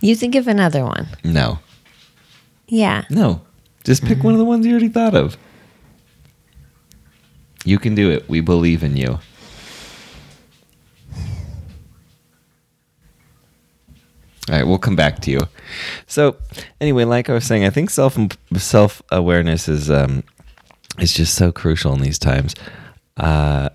[0.00, 1.08] You think of another one.
[1.24, 1.58] No.
[2.68, 3.04] Yeah.
[3.08, 3.40] No.
[3.84, 5.36] Just pick one of the ones you already thought of.
[7.64, 8.28] You can do it.
[8.28, 9.18] We believe in you.
[14.48, 15.48] All right, we'll come back to you.
[16.06, 16.36] So,
[16.80, 18.18] anyway, like I was saying, I think self
[18.56, 20.22] self awareness is um
[20.98, 22.54] is just so crucial in these times.
[23.16, 23.70] Uh,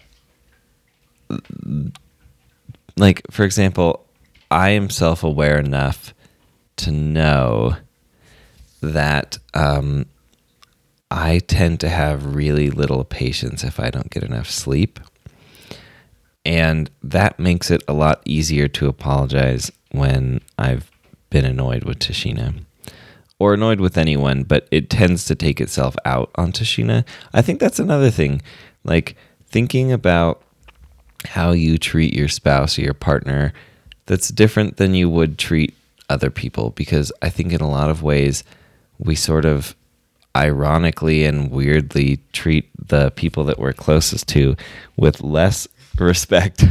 [2.97, 4.05] like for example,
[4.51, 6.13] I am self aware enough
[6.77, 7.75] to know
[8.81, 10.05] that um,
[11.11, 14.99] I tend to have really little patience if I don't get enough sleep.
[16.45, 20.89] And that makes it a lot easier to apologize when I've
[21.29, 22.63] been annoyed with Tashina
[23.39, 27.05] or annoyed with anyone, but it tends to take itself out on Tashina.
[27.33, 28.41] I think that's another thing.
[28.83, 29.15] Like
[29.47, 30.41] thinking about
[31.25, 33.53] how you treat your spouse or your partner
[34.05, 35.73] that's different than you would treat
[36.09, 38.43] other people because I think in a lot of ways
[38.99, 39.75] we sort of
[40.35, 44.55] ironically and weirdly treat the people that we're closest to
[44.95, 45.67] with less
[45.99, 46.63] respect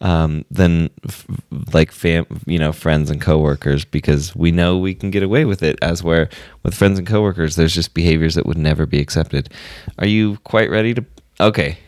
[0.00, 1.26] um, than f-
[1.72, 5.62] like fam, you know, friends and coworkers because we know we can get away with
[5.62, 5.78] it.
[5.82, 6.28] As where
[6.62, 9.52] with friends and coworkers, there's just behaviors that would never be accepted.
[9.98, 11.04] Are you quite ready to?
[11.40, 11.78] Okay,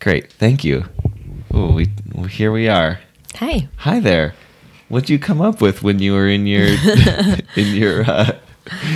[0.00, 0.84] great, thank you.
[1.52, 3.00] Oh, we well, here we are.
[3.36, 3.68] Hi.
[3.76, 4.34] Hi there.
[4.92, 6.66] What'd you come up with when you were in your
[7.56, 8.02] in your?
[8.02, 8.36] Uh,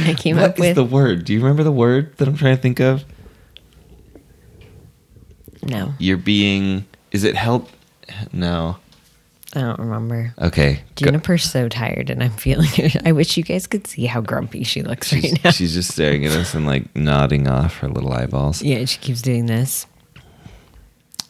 [0.05, 1.25] I came what up is with the word?
[1.25, 3.03] Do you remember the word that I'm trying to think of?
[5.63, 5.95] no.
[5.99, 6.85] You're being.
[7.13, 7.71] Is it help?
[8.31, 8.77] No.
[9.55, 10.35] I don't remember.
[10.39, 10.83] Okay.
[10.97, 12.69] go- Juniper's so tired, and I'm feeling.
[13.07, 15.51] I wish you guys could see how grumpy she looks She's, right now.
[15.51, 18.61] she's just staring at us and like nodding off her little eyeballs.
[18.63, 19.87] yeah, she keeps doing this.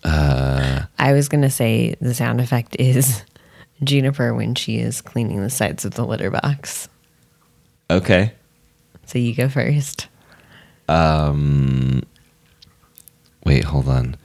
[0.03, 3.23] Uh, I was gonna say the sound effect is
[3.83, 6.89] Juniper when she is cleaning the sides of the litter box.
[7.91, 8.33] okay.
[9.07, 10.09] So you go first.
[10.89, 12.03] Um.
[13.45, 14.17] Wait, hold on.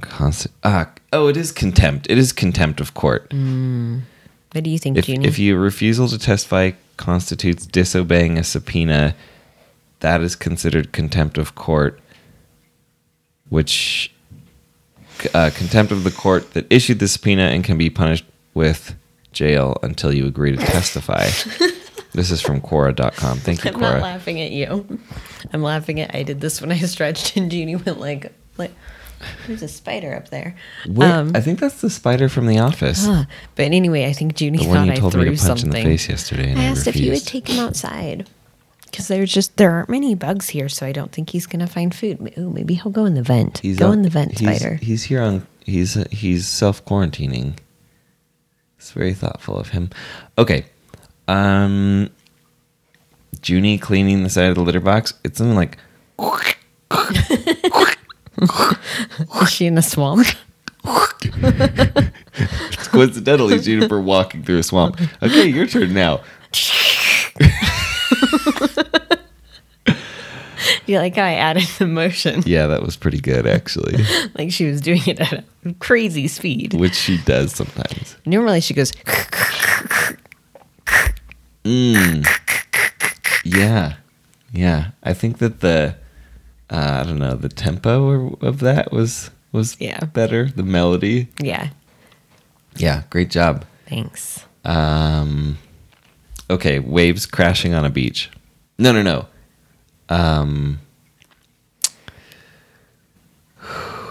[0.00, 0.52] Constant.
[0.64, 0.90] Ah.
[1.12, 2.08] Oh, it is contempt.
[2.10, 3.32] It is contempt of court.
[3.32, 5.26] What do you think, if, Junie?
[5.26, 9.14] if your refusal to testify constitutes disobeying a subpoena,
[10.00, 12.00] that is considered contempt of court,
[13.48, 14.12] which
[15.32, 18.94] uh, contempt of the court that issued the subpoena and can be punished with
[19.32, 21.24] jail until you agree to testify.
[22.12, 23.38] this is from Quora.com.
[23.38, 24.98] Thank you, I'm not laughing at you.
[25.52, 28.72] I'm laughing at I did this when I stretched and Junie went like like
[29.46, 30.56] there's a spider up there.
[30.86, 33.06] Where- Um, I think that's the spider from The Office.
[33.06, 33.24] huh.
[33.54, 35.66] But anyway, I think Junie the thought I told me threw to punch something.
[35.66, 36.50] in the face yesterday.
[36.50, 38.28] And I I, asked if you would take him outside
[38.86, 41.94] because there's just there aren't many bugs here, so I don't think he's gonna find
[41.94, 42.34] food.
[42.36, 43.58] Ooh, maybe he'll go in the vent.
[43.58, 44.74] He's go on- in the vent, he's- spider.
[44.76, 45.46] He's here on.
[45.64, 47.54] He's he's self quarantining.
[48.82, 49.90] It's very thoughtful of him.
[50.36, 50.64] Okay,
[51.28, 52.10] um,
[53.44, 55.14] Junie cleaning the side of the litter box.
[55.22, 55.78] It's something like
[59.40, 60.26] Is she in a swamp?
[62.90, 65.00] coincidentally Juniper walking through a swamp.
[65.22, 66.22] Okay, your turn now.
[70.86, 72.42] You like how I added the motion?
[72.46, 74.04] Yeah, that was pretty good actually.
[74.38, 76.74] Like she was doing it at a crazy speed.
[76.74, 78.16] Which she does sometimes.
[78.26, 78.92] Normally she goes,
[81.64, 82.26] mm.
[83.44, 83.94] Yeah.
[84.52, 84.90] Yeah.
[85.02, 85.96] I think that the
[86.70, 90.00] uh, I don't know, the tempo of that was was Yeah.
[90.06, 91.28] better, the melody.
[91.42, 91.68] yeah,
[92.76, 93.64] Yeah, great job.
[93.86, 94.44] thanks.
[94.64, 95.58] Um
[96.50, 98.30] Okay, waves crashing on a beach.
[98.78, 99.26] No, no, no.
[100.12, 100.78] Um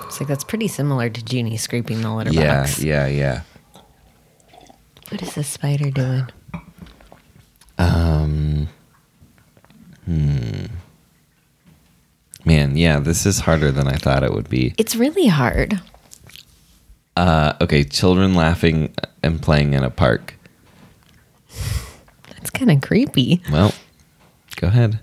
[0.06, 2.80] It's like that's pretty similar to Junie scraping the litter yeah, box.
[2.84, 3.41] yeah, yeah.
[3.74, 3.82] Yeah.
[5.10, 6.28] What is this spider doing?
[7.78, 8.68] Um
[10.06, 10.66] Hmm.
[12.43, 14.74] Man, yeah, this is harder than I thought it would be.
[14.78, 15.80] It's really hard.
[17.16, 20.34] Uh, okay, children laughing and playing in a park.
[22.30, 23.41] That's kind of creepy.
[23.52, 23.74] Well,
[24.56, 24.99] go ahead.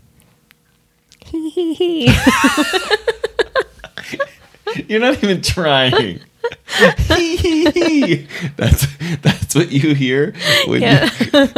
[4.88, 6.20] You're not even trying.
[7.08, 8.26] hee hee hee.
[8.56, 8.86] that's
[9.22, 10.34] that's what you hear
[10.66, 11.08] when Yeah.
[11.34, 11.48] you,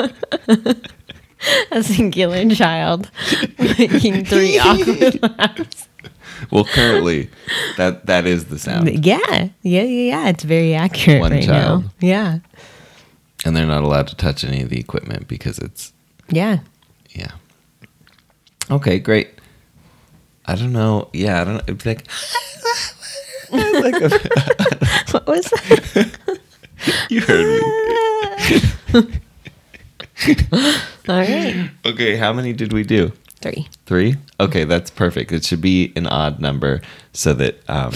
[1.72, 3.10] A singular child
[3.58, 5.88] making three awkward laughs.
[6.50, 7.30] well currently
[7.78, 10.28] that that is the sound Yeah, yeah, yeah, yeah.
[10.28, 11.84] It's very accurate One right child.
[11.84, 11.90] now.
[12.00, 12.38] Yeah,
[13.44, 15.92] and they're not allowed to touch any of the equipment because it's
[16.28, 16.58] yeah.
[17.10, 17.32] yeah.
[18.70, 19.30] Okay, great.
[20.46, 21.08] I don't know.
[21.12, 21.62] Yeah, I don't know.
[21.66, 22.06] It'd be like
[23.52, 24.08] like a,
[25.12, 26.38] What was that?
[27.10, 27.46] you heard
[28.94, 29.20] me.
[31.08, 33.12] All right, Okay, how many did we do?
[33.40, 33.68] three.
[33.86, 34.16] Three?
[34.38, 35.32] Okay, that's perfect.
[35.32, 36.82] It should be an odd number
[37.14, 37.92] so that, um,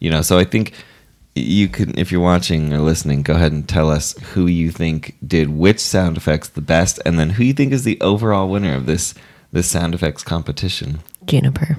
[0.00, 0.72] you know, so I think
[1.34, 5.16] you can, if you're watching or listening, go ahead and tell us who you think
[5.26, 8.74] did which sound effects the best and then who you think is the overall winner
[8.76, 9.14] of this,
[9.50, 11.00] this sound effects competition.
[11.26, 11.76] Juniper.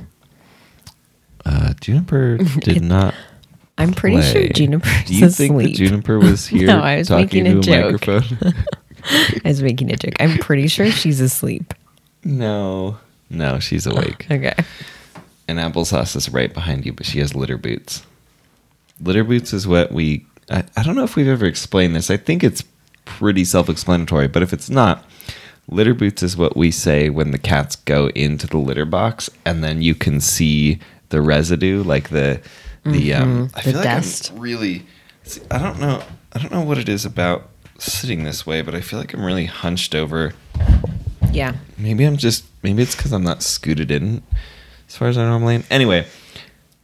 [1.45, 3.13] Uh, Juniper did not.
[3.77, 4.47] I'm pretty sure.
[4.49, 5.77] Juniper's Do you think asleep.
[5.77, 8.07] that Juniper was here No, I was talking making to a joke.
[8.07, 8.53] microphone?
[9.45, 10.15] I was making a joke.
[10.19, 11.73] I'm pretty sure she's asleep.
[12.23, 12.97] no.
[13.29, 14.25] No, she's awake.
[14.31, 14.53] Okay.
[15.49, 18.05] And applesauce is right behind you, but she has litter boots.
[19.01, 20.25] Litter boots is what we.
[20.49, 22.09] I, I don't know if we've ever explained this.
[22.09, 22.63] I think it's
[23.03, 25.03] pretty self explanatory, but if it's not,
[25.67, 29.63] litter boots is what we say when the cats go into the litter box and
[29.63, 32.41] then you can see the residue, like the.
[32.85, 34.29] The, um, I the feel dust.
[34.29, 34.85] like I'm really.
[35.23, 36.03] See, I don't know.
[36.31, 37.49] I don't know what it is about
[37.79, 40.33] sitting this way, but I feel like I'm really hunched over
[41.33, 41.53] Yeah.
[41.77, 44.23] Maybe I'm just maybe it's because I'm not scooted in
[44.87, 45.63] as far as I normally am.
[45.69, 46.07] Anyway,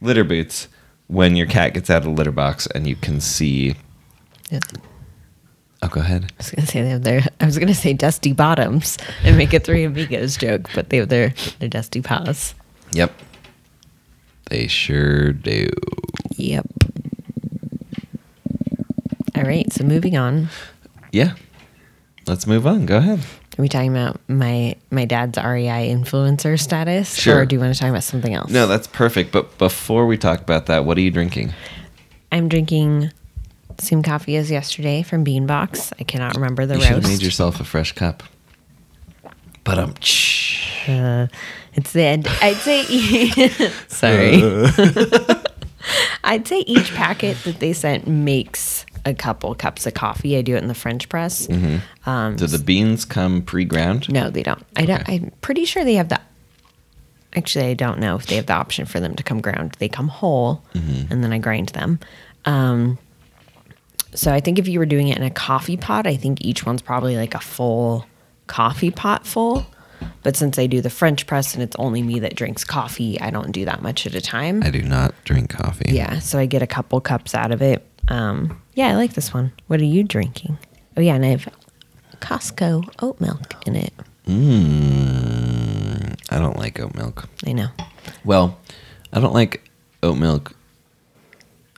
[0.00, 0.68] litter boots.
[1.06, 3.76] When your cat gets out of the litter box and you can see.
[4.50, 4.60] Yeah.
[5.84, 6.24] Oh, go ahead.
[6.32, 7.22] I was gonna say they have their.
[7.40, 11.10] I was gonna say dusty bottoms and make a three amigos joke, but they have
[11.10, 12.54] their their dusty paws.
[12.92, 13.12] Yep.
[14.50, 15.68] They sure do.
[16.36, 16.66] Yep.
[19.36, 19.70] All right.
[19.72, 20.48] So moving on.
[21.12, 21.34] Yeah.
[22.26, 22.86] Let's move on.
[22.86, 23.18] Go ahead.
[23.58, 27.40] Are we talking about my my dad's REI influencer status, Sure.
[27.40, 28.50] or do you want to talk about something else?
[28.50, 29.32] No, that's perfect.
[29.32, 31.52] But before we talk about that, what are you drinking?
[32.32, 33.12] I'm drinking
[33.78, 35.92] same coffee as yesterday from Beanbox.
[36.00, 37.08] I cannot remember the you should have roast.
[37.08, 38.22] made yourself a fresh cup.
[39.64, 39.90] But um,
[40.86, 41.26] Uh,
[41.74, 42.28] it's the end.
[42.42, 42.82] I'd say.
[43.88, 44.42] sorry.
[46.24, 50.36] I'd say each packet that they sent makes a couple cups of coffee.
[50.36, 51.46] I do it in the French press.
[52.06, 54.10] Um, do the beans come pre-ground?
[54.10, 54.64] no, they don't.
[54.76, 55.02] I don't.
[55.02, 55.16] Okay.
[55.16, 56.20] I'm pretty sure they have the.
[57.36, 59.76] Actually, I don't know if they have the option for them to come ground.
[59.78, 61.98] They come whole, and then I grind them.
[62.44, 62.96] Um,
[64.14, 66.64] so I think if you were doing it in a coffee pot, I think each
[66.66, 68.06] one's probably like a full
[68.46, 69.66] coffee pot full.
[70.22, 73.30] But since I do the French press and it's only me that drinks coffee, I
[73.30, 74.62] don't do that much at a time.
[74.62, 75.92] I do not drink coffee.
[75.92, 77.86] yeah, so I get a couple cups out of it.
[78.08, 79.52] Um, yeah, I like this one.
[79.68, 80.58] What are you drinking?
[80.96, 81.48] Oh yeah, and I have
[82.20, 83.92] Costco oat milk in it.
[84.26, 87.28] Mm, I don't like oat milk.
[87.46, 87.68] I know.
[88.24, 88.58] Well,
[89.12, 89.68] I don't like
[90.02, 90.52] oat milk.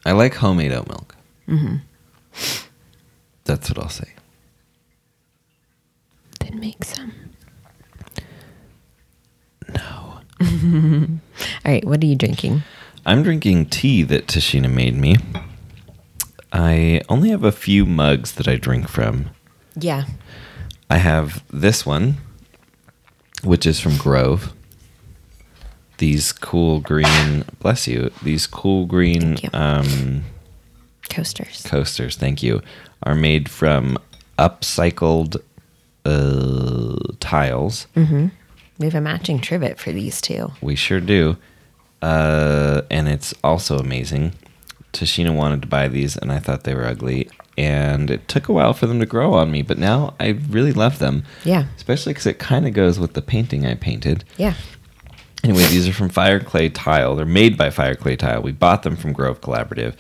[0.05, 1.16] I like homemade oat milk.
[1.49, 1.76] Mm-hmm.
[3.45, 4.09] That's what I'll say.
[6.41, 7.12] Then make some.
[9.74, 10.20] No.
[10.41, 12.62] All right, what are you drinking?
[13.05, 15.16] I'm drinking tea that Tashina made me.
[16.53, 19.30] I only have a few mugs that I drink from.
[19.78, 20.05] Yeah.
[20.91, 22.16] I have this one,
[23.45, 24.53] which is from Grove.
[25.99, 29.51] These cool green, bless you, these cool green Thank you.
[29.55, 30.24] um,
[31.09, 31.62] Coasters.
[31.66, 32.62] coasters, thank you,
[33.02, 33.98] are made from
[34.38, 35.40] upcycled
[36.04, 37.86] uh, tiles.
[38.78, 40.52] We have a matching trivet for these two.
[40.61, 41.36] We sure do.
[42.02, 44.34] Uh, and it's also amazing.
[44.92, 47.28] Tashina wanted to buy these, and I thought they were ugly.
[47.59, 50.72] And it took a while for them to grow on me, but now I really
[50.72, 51.24] love them.
[51.44, 51.64] Yeah.
[51.76, 54.24] Especially because it kind of goes with the painting I painted.
[54.36, 54.54] Yeah.
[55.42, 57.14] Anyway, these are from Fireclay Tile.
[57.14, 58.42] They're made by Fireclay Tile.
[58.42, 59.94] We bought them from Grove Collaborative.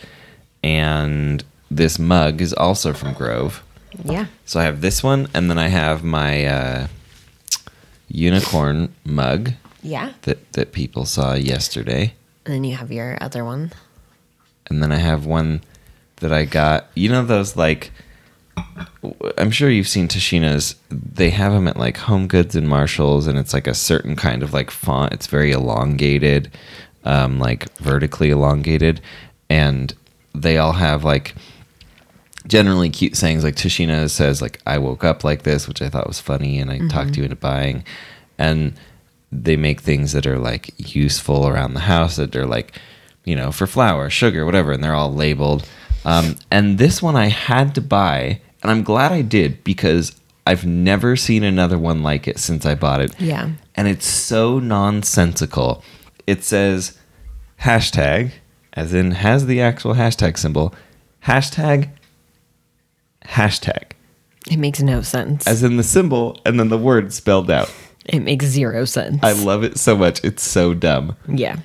[0.66, 3.62] And this mug is also from Grove.
[4.04, 4.26] Yeah.
[4.44, 6.86] So I have this one, and then I have my uh,
[8.08, 9.52] unicorn mug
[9.82, 10.12] Yeah.
[10.22, 12.14] that, that people saw yesterday.
[12.44, 13.72] And then you have your other one.
[14.68, 15.62] And then I have one
[16.16, 16.88] that I got.
[16.96, 17.92] You know those like
[19.38, 20.74] I'm sure you've seen Tashina's.
[20.90, 24.52] They have them at like HomeGoods and Marshalls, and it's like a certain kind of
[24.52, 25.12] like font.
[25.12, 26.50] It's very elongated,
[27.04, 29.00] um, like vertically elongated,
[29.48, 29.94] and
[30.40, 31.34] they all have like
[32.46, 33.44] generally cute sayings.
[33.44, 36.70] Like Tashina says, like "I woke up like this," which I thought was funny, and
[36.70, 37.84] I talked you into buying.
[38.38, 38.74] And
[39.32, 42.78] they make things that are like useful around the house that are like,
[43.24, 45.68] you know, for flour, sugar, whatever, and they're all labeled.
[46.04, 50.14] Um, and this one I had to buy, and I'm glad I did because
[50.46, 53.18] I've never seen another one like it since I bought it.
[53.20, 53.50] Yeah.
[53.74, 55.82] And it's so nonsensical.
[56.26, 56.96] It says
[57.60, 58.30] hashtag,
[58.76, 60.74] as in has the actual hashtag symbol,
[61.24, 61.88] hashtag,
[63.24, 63.92] hashtag,
[64.50, 65.46] It makes no sense.
[65.46, 67.72] as in the symbol and then the word spelled out.
[68.04, 69.18] it makes zero sense.
[69.22, 70.22] I love it so much.
[70.24, 71.16] It's so dumb.
[71.28, 71.56] yeah.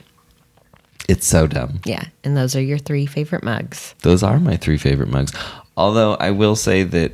[1.10, 1.82] It's so dumb.
[1.84, 2.06] Yeah.
[2.24, 3.96] And those are your three favorite mugs.
[4.02, 5.34] Those are my three favorite mugs.
[5.76, 7.12] Although I will say that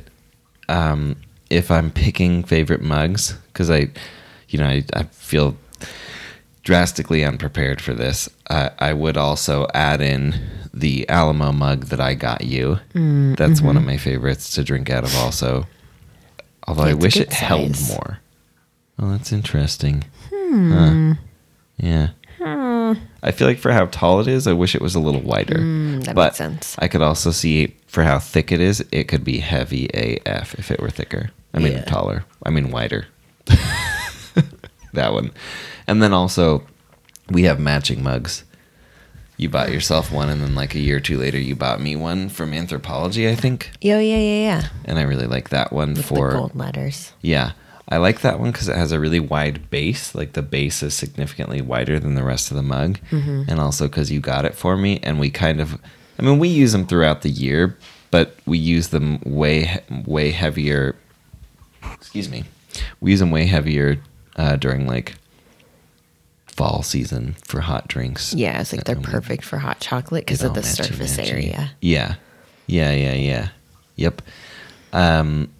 [0.68, 1.16] um,
[1.50, 3.88] if I'm picking favorite mugs, because I,
[4.50, 5.56] you know, I, I feel
[6.68, 10.38] drastically unprepared for this, I, I would also add in
[10.74, 12.78] the Alamo mug that I got you.
[12.92, 13.92] Mm, That's one of mm-hmm.
[13.92, 15.66] my favorites to drink out of, also.
[16.66, 18.18] Although Yeah, I wish it held more.
[18.98, 20.04] Oh, that's interesting.
[20.30, 20.72] Hmm.
[20.72, 21.14] Huh.
[21.78, 22.08] Yeah.
[23.22, 25.54] I feel like for how tall it is, I wish it was a little wider.
[25.56, 26.76] Mm, that but makes sense.
[26.78, 30.70] I could also see for how thick it is, it could be heavy AF if
[30.70, 31.30] it were thicker.
[31.54, 31.84] I mean, Yeah.
[31.84, 32.26] taller.
[32.44, 33.06] I mean, wider.
[34.98, 35.30] That one.
[35.86, 36.66] And then also,
[37.30, 38.44] we have matching mugs.
[39.36, 41.94] You bought yourself one, and then like a year or two later, you bought me
[41.94, 43.70] one from Anthropologie, I think.
[43.80, 44.68] Yeah, yeah, yeah, yeah.
[44.84, 47.12] And I really like that one With for gold letters.
[47.22, 47.52] yeah.
[47.90, 50.14] I like that one because it has a really wide base.
[50.14, 52.98] Like the base is significantly wider than the rest of the mug.
[53.10, 53.44] Mm-hmm.
[53.48, 55.00] And also because you got it for me.
[55.02, 55.80] And we kind of,
[56.18, 57.78] I mean, we use them throughout the year,
[58.10, 60.96] but we use them way, way heavier.
[61.94, 62.44] Excuse me.
[63.00, 64.02] We use them way heavier
[64.38, 65.14] uh, during like
[66.46, 68.32] fall season for hot drinks.
[68.34, 71.30] Yeah, it's like they're Um, perfect for hot chocolate because of the matchy surface matchy.
[71.32, 71.70] area.
[71.80, 72.14] Yeah.
[72.66, 73.48] Yeah, yeah, yeah.
[73.96, 74.22] Yep.
[74.92, 75.50] Um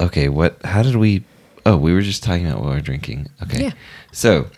[0.00, 1.24] okay, what how did we
[1.64, 3.28] Oh, we were just talking about what we're drinking.
[3.44, 3.62] Okay.
[3.64, 3.72] Yeah.
[4.10, 4.48] So,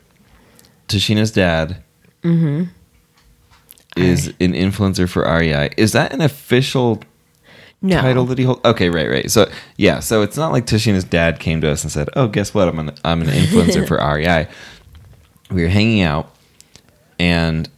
[0.88, 1.82] Tashina's dad
[2.22, 2.64] Mm-hmm.
[3.96, 5.68] is an influencer for REI.
[5.76, 7.02] Is that an official
[7.85, 8.01] No.
[8.01, 8.61] title that he holds?
[8.64, 9.30] Okay, right, right.
[9.30, 12.53] So, yeah, so it's not like Tashina's dad came to us and said, "Oh, guess
[12.55, 12.66] what?
[12.68, 14.49] I'm an I'm an influencer for REI."
[15.51, 16.35] We were hanging out
[17.18, 17.68] and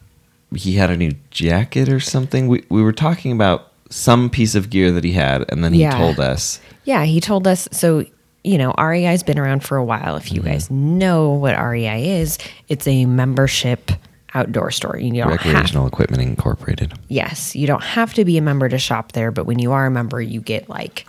[0.55, 2.49] he had a new jacket or something.
[2.49, 5.81] We we were talking about some piece of gear that he had and then he
[5.83, 5.97] Yeah.
[5.99, 7.69] told us Yeah, he told us.
[7.73, 8.05] So,
[8.45, 10.17] you know, REI's been around for a while.
[10.17, 10.51] If you Mm-hmm.
[10.51, 12.39] guys know what REI is,
[12.69, 13.91] it's a membership
[14.35, 14.99] outdoor store.
[14.99, 16.93] You don't have, Recreational Equipment Incorporated.
[17.09, 19.87] yes, you don't have to be a member to shop there, but when you are
[19.87, 21.07] a member, you get like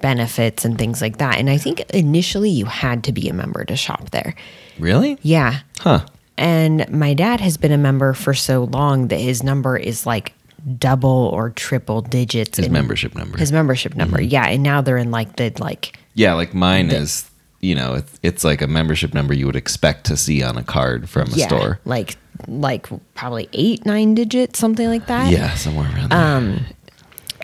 [0.00, 1.38] benefits and things like that.
[1.38, 4.34] And I think initially you had to be a member to shop there.
[4.78, 5.18] Really?
[5.22, 5.60] Yeah.
[5.78, 6.06] Huh.
[6.38, 10.32] And my dad has been a member for so long that his number is like
[10.78, 12.56] double or triple digits.
[12.56, 13.36] His in- membership number.
[13.36, 14.18] His membership number.
[14.18, 14.30] Mm-hmm.
[14.30, 14.46] Yeah.
[14.46, 17.28] And now they're in like the like Yeah, like mine is,
[17.60, 20.62] you know, it's, it's like a membership number you would expect to see on a
[20.64, 21.78] card from a yeah, store.
[21.84, 22.16] like
[22.48, 25.30] like probably eight, nine digits, something like that.
[25.30, 26.18] Yeah, somewhere around there.
[26.36, 26.66] Um,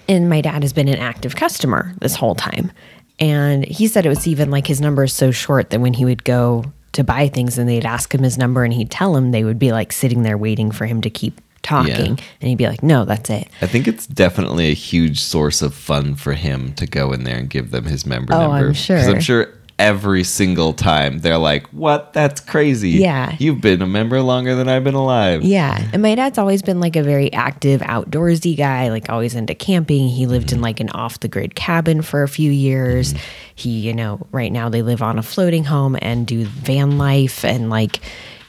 [0.08, 2.70] and my dad has been an active customer this whole time.
[3.18, 6.04] And he said it was even like his number is so short that when he
[6.04, 9.30] would go to buy things and they'd ask him his number and he'd tell him,
[9.30, 12.16] they would be like sitting there waiting for him to keep talking.
[12.18, 12.24] Yeah.
[12.40, 13.48] And he'd be like, no, that's it.
[13.60, 17.38] I think it's definitely a huge source of fun for him to go in there
[17.38, 18.68] and give them his member Oh, number.
[18.68, 19.52] I'm 'Cause I'm sure.
[19.78, 22.12] Every single time they're like, "What?
[22.12, 23.36] That's crazy." Yeah.
[23.38, 25.42] you've been a member longer than I've been alive.
[25.42, 25.88] Yeah.
[25.92, 30.08] And my dad's always been like a very active outdoorsy guy, like always into camping.
[30.08, 33.14] He lived in like an off the grid cabin for a few years.
[33.54, 37.44] He, you know, right now they live on a floating home and do van life.
[37.44, 38.00] And like,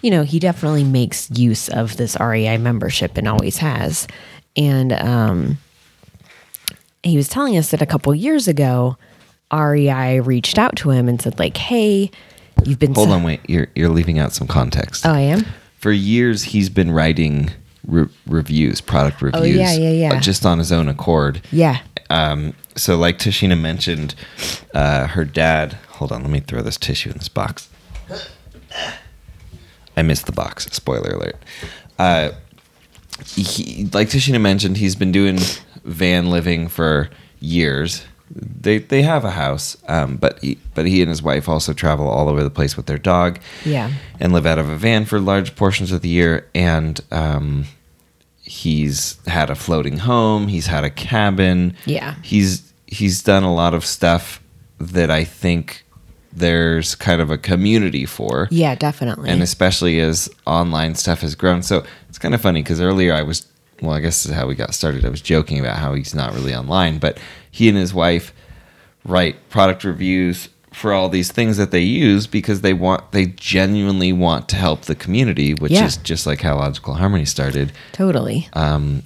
[0.02, 4.08] you know, he definitely makes use of this REI membership and always has.
[4.56, 5.58] And um,
[7.04, 8.98] he was telling us that a couple years ago,
[9.52, 12.12] REI reached out to him and said, like, hey,
[12.66, 13.40] You've been Hold so- on, wait.
[13.48, 15.06] You're you're leaving out some context.
[15.06, 15.46] Oh, I am.
[15.78, 17.52] For years, he's been writing
[17.86, 19.42] re- reviews, product reviews.
[19.44, 20.14] Oh, yeah, yeah, yeah.
[20.16, 21.42] uh, Just on his own accord.
[21.52, 21.82] Yeah.
[22.10, 24.16] Um, so, like Tashina mentioned,
[24.74, 25.74] uh, her dad.
[25.90, 27.70] Hold on, let me throw this tissue in this box.
[29.96, 30.66] I missed the box.
[30.72, 31.38] Spoiler alert.
[32.00, 32.32] Uh,
[33.26, 35.38] he, like Tashina mentioned, he's been doing
[35.84, 38.04] van living for years.
[38.30, 42.08] They they have a house, um, but he, but he and his wife also travel
[42.10, 43.92] all over the place with their dog Yeah.
[44.20, 46.46] and live out of a van for large portions of the year.
[46.54, 47.66] And um,
[48.44, 50.48] he's had a floating home.
[50.48, 51.76] He's had a cabin.
[51.86, 52.16] Yeah.
[52.22, 54.42] He's he's done a lot of stuff
[54.80, 55.84] that I think
[56.34, 58.48] there's kind of a community for.
[58.52, 59.30] Yeah, definitely.
[59.30, 61.64] And especially as online stuff has grown.
[61.64, 63.48] So it's kind of funny because earlier I was,
[63.82, 65.06] well, I guess this is how we got started.
[65.06, 67.20] I was joking about how he's not really online, but
[67.52, 68.34] he and his wife
[69.06, 74.14] write product reviews for all these things that they use because they want, they genuinely
[74.14, 75.86] want to help the community, which Yeah.
[75.86, 77.72] is just like how Logical Harmony started.
[77.94, 78.48] totally.
[78.54, 79.04] Um,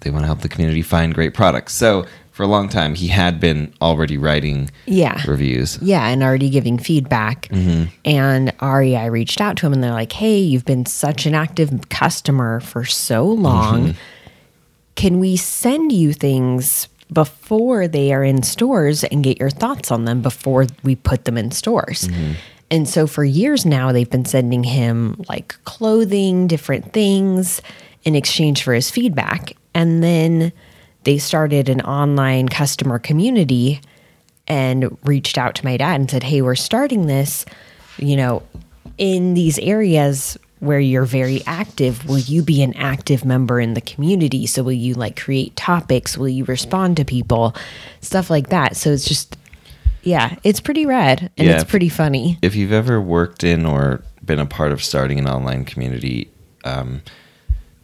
[0.00, 1.72] they want to help the community find great products.
[1.74, 5.22] So for a long time, he had been already writing Yeah.
[5.26, 5.78] reviews.
[5.82, 7.46] Yeah, and already giving feedback.
[7.48, 7.84] Mm-hmm.
[8.04, 11.88] And REI reached out to him and they're like, hey, you've been such an active
[11.90, 13.88] customer for so long.
[13.88, 13.98] Mm-hmm.
[14.94, 20.06] Can we send you things before they are in stores and get your thoughts on
[20.06, 22.08] them before we put them in stores?
[22.08, 22.32] Mm-hmm.
[22.70, 27.60] And so for years now, they've been sending him like clothing, different things
[28.04, 29.52] in exchange for his feedback.
[29.74, 30.52] And then
[31.04, 33.80] they started an online customer community
[34.48, 37.44] and reached out to my dad and said, Hey, we're starting this,
[37.98, 38.42] you know,
[38.98, 42.08] in these areas where you're very active.
[42.08, 44.46] Will you be an active member in the community?
[44.46, 46.16] So, will you like create topics?
[46.16, 47.54] Will you respond to people?
[48.00, 48.76] Stuff like that.
[48.76, 49.36] So, it's just,
[50.02, 52.38] yeah, it's pretty rad and Yeah, it's pretty funny.
[52.42, 56.30] if you've ever worked in or been a part of starting an online community,
[56.64, 57.02] um,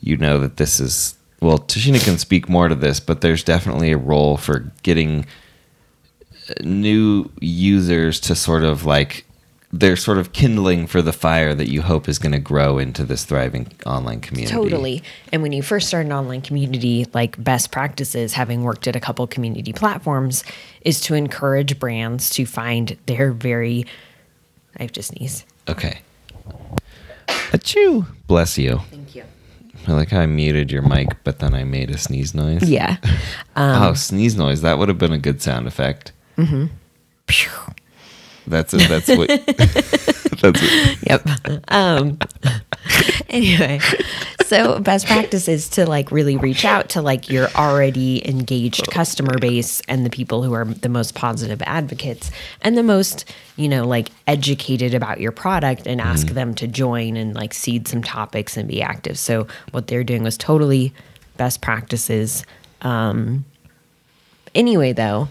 [0.01, 1.59] you know that this is well.
[1.59, 5.27] Tashina can speak more to this, but there's definitely a role for getting
[6.63, 9.25] new users to sort of like
[9.71, 13.05] they're sort of kindling for the fire that you hope is going to grow into
[13.05, 14.55] this thriving online community.
[14.55, 15.03] Totally.
[15.31, 19.01] And when you first start an online community, like best practices, having worked at a
[19.01, 20.43] couple community platforms,
[20.83, 23.85] is to encourage brands to find their very.
[24.79, 25.45] I have to sneeze.
[25.69, 26.01] Okay.
[27.27, 28.07] Achoo!
[28.27, 28.81] Bless you.
[29.89, 32.69] I like how I muted your mic, but then I made a sneeze noise.
[32.69, 32.99] Yeah.
[33.57, 34.61] oh, sneeze noise.
[34.61, 36.13] That would have been a good sound effect.
[38.47, 38.87] That's it.
[38.89, 39.29] That's what.
[40.41, 41.29] that's what, Yep.
[41.69, 42.19] Um,
[43.29, 43.81] anyway,
[44.47, 49.39] so best practice is to like really reach out to like your already engaged customer
[49.39, 52.31] base and the people who are the most positive advocates
[52.63, 53.25] and the most,
[53.57, 57.87] you know, like educated about your product and ask them to join and like seed
[57.89, 59.19] some topics and be active.
[59.19, 60.93] So what they're doing was totally
[61.37, 62.45] best practices.
[62.83, 63.45] Um,
[64.55, 65.29] anyway, though,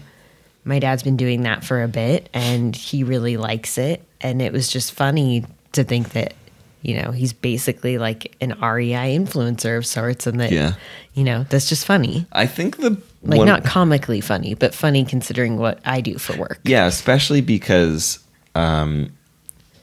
[0.64, 4.04] my dad's been doing that for a bit and he really likes it.
[4.20, 6.34] And it was just funny to think that,
[6.82, 10.74] you know, he's basically like an REI influencer of sorts and that, Yeah.
[11.14, 12.26] you know, that's just funny.
[12.32, 16.36] I think the Like, one- not comically funny, but funny considering what I do for
[16.36, 16.60] work.
[16.64, 18.20] Yeah, especially because,
[18.54, 19.10] um,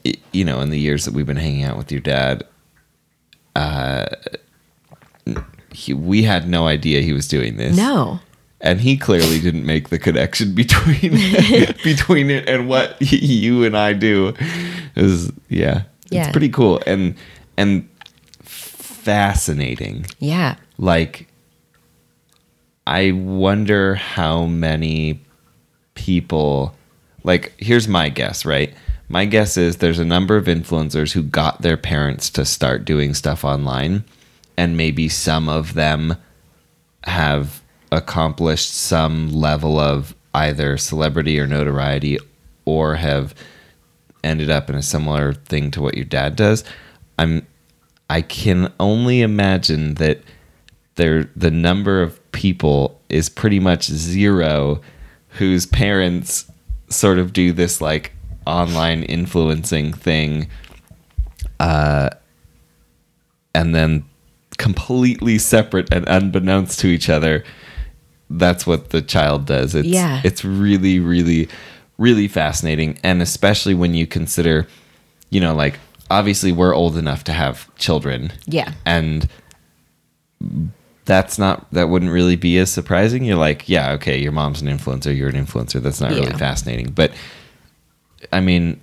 [0.06, 2.44] i you know, in the years that we've been hanging out with your dad,
[3.56, 4.06] uh,
[5.72, 7.76] he, we had no idea he was doing this.
[7.76, 8.20] No.
[8.62, 11.12] and he clearly didn't make the connection between
[11.84, 14.34] between it and what you and I do.
[14.96, 16.24] It was yeah, Yeah.
[16.24, 17.16] it's pretty cool and
[17.58, 17.90] and
[19.06, 20.06] fascinating.
[20.20, 20.56] Yeah.
[20.78, 21.28] Like,
[22.88, 25.22] I wonder how many
[25.94, 26.76] people.
[27.24, 28.74] Like, here's my guess, right?
[29.08, 33.14] My guess is there's a number of influencers who got their parents to start doing
[33.14, 34.04] stuff online,
[34.58, 36.16] and maybe some of them
[37.04, 42.18] have accomplished some level of either celebrity or notoriety
[42.66, 43.36] or have
[44.26, 46.64] ended up in a similar thing to what your dad does.
[47.18, 47.46] I'm
[48.10, 50.22] I can only imagine that
[50.96, 54.82] there the number of people is pretty much zero
[55.30, 56.50] whose parents
[56.90, 58.12] sort of do this like
[58.46, 60.48] online influencing thing
[61.60, 62.10] uh
[63.54, 64.04] and then
[64.58, 67.44] completely separate and unbeknownst to each other
[68.30, 70.22] that's what the child does it's Yeah.
[70.24, 71.50] it's really really
[71.98, 74.68] really fascinating and especially when you consider
[75.30, 75.80] you know like
[76.12, 78.74] obviously we're old enough to have children Yeah.
[78.86, 79.30] and
[81.06, 84.68] that's not that wouldn't really be as surprising you're like yeah okay your mom's an
[84.68, 87.12] influencer you're an influencer that's not really fascinating but
[88.34, 88.80] i mean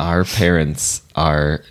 [0.00, 1.62] our parents are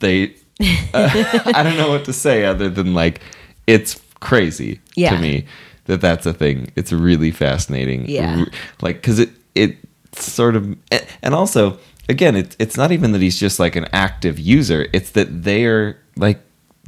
[0.00, 0.34] they
[0.94, 1.08] uh,
[1.54, 3.20] I don't know what to say other than like
[3.68, 5.10] it's crazy Yeah.
[5.14, 5.44] to me
[5.84, 6.70] that that's a thing.
[6.76, 8.06] It's really fascinating.
[8.10, 8.44] Yeah.
[8.82, 9.76] Like cuz it it
[10.24, 10.76] sort of
[11.22, 14.86] and also again it's it's not even that he's just like an active user.
[14.92, 16.40] It's that they're like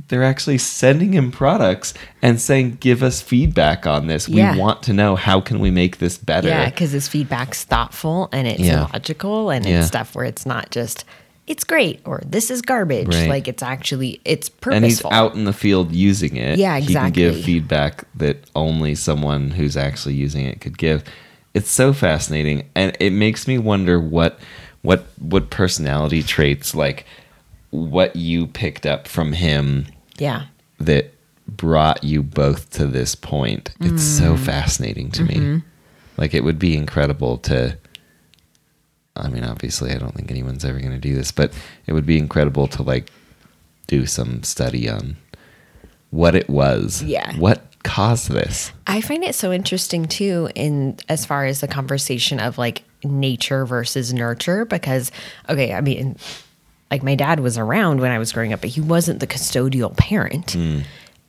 [0.09, 4.29] they're actually sending him products and saying give us feedback on this.
[4.29, 4.55] Yeah.
[4.55, 6.49] We want to know how can we make this better.
[6.49, 8.89] Yeah, because his feedback's thoughtful and it's Yeah.
[8.93, 9.81] logical and Yeah.
[9.81, 11.05] it's stuff where it's not just
[11.47, 13.09] it's great or this is garbage.
[13.09, 13.29] Right.
[13.29, 16.59] Like it's actually it's purposeful and he's out in the field using it.
[16.59, 21.03] Yeah, He can give feedback that only someone who's actually using it could give.
[21.55, 24.39] It's so fascinating, and it makes me wonder what
[24.83, 27.05] what what personality traits like
[27.71, 29.87] what you picked up from him
[30.19, 30.47] yeah.
[30.79, 31.13] that
[31.47, 33.71] brought you both to this point.
[33.81, 34.45] It's so Mm-hmm.
[34.45, 35.63] fascinating to me.
[36.17, 37.77] Like it would be incredible to
[39.17, 41.53] I mean obviously I don't think anyone's ever going to do this, but
[41.87, 43.11] it would be incredible to like
[43.87, 45.17] do some study on
[46.11, 47.03] what it was.
[47.03, 47.37] Yeah.
[47.37, 48.73] What caused this?
[48.87, 53.65] I find it so interesting too in as far as the conversation of like nature
[53.65, 55.11] versus nurture because
[55.49, 56.17] okay, I mean
[56.91, 59.97] like my dad was around when I was growing up, but he wasn't the custodial
[59.97, 60.53] parent.
[60.53, 60.81] Hmm.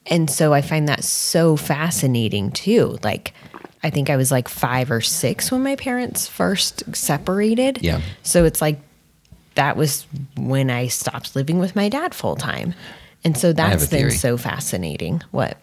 [0.08, 2.98] And so I find that so fascinating too.
[3.04, 3.34] Like
[3.84, 7.80] I think I was like 5 or 6 when my parents first separated.
[7.82, 8.02] Yeah.
[8.24, 8.80] So it's like
[9.56, 10.06] that was
[10.38, 12.74] when I stopped living with my dad full time.
[13.24, 15.22] And so that's been so fascinating.
[15.32, 15.58] What?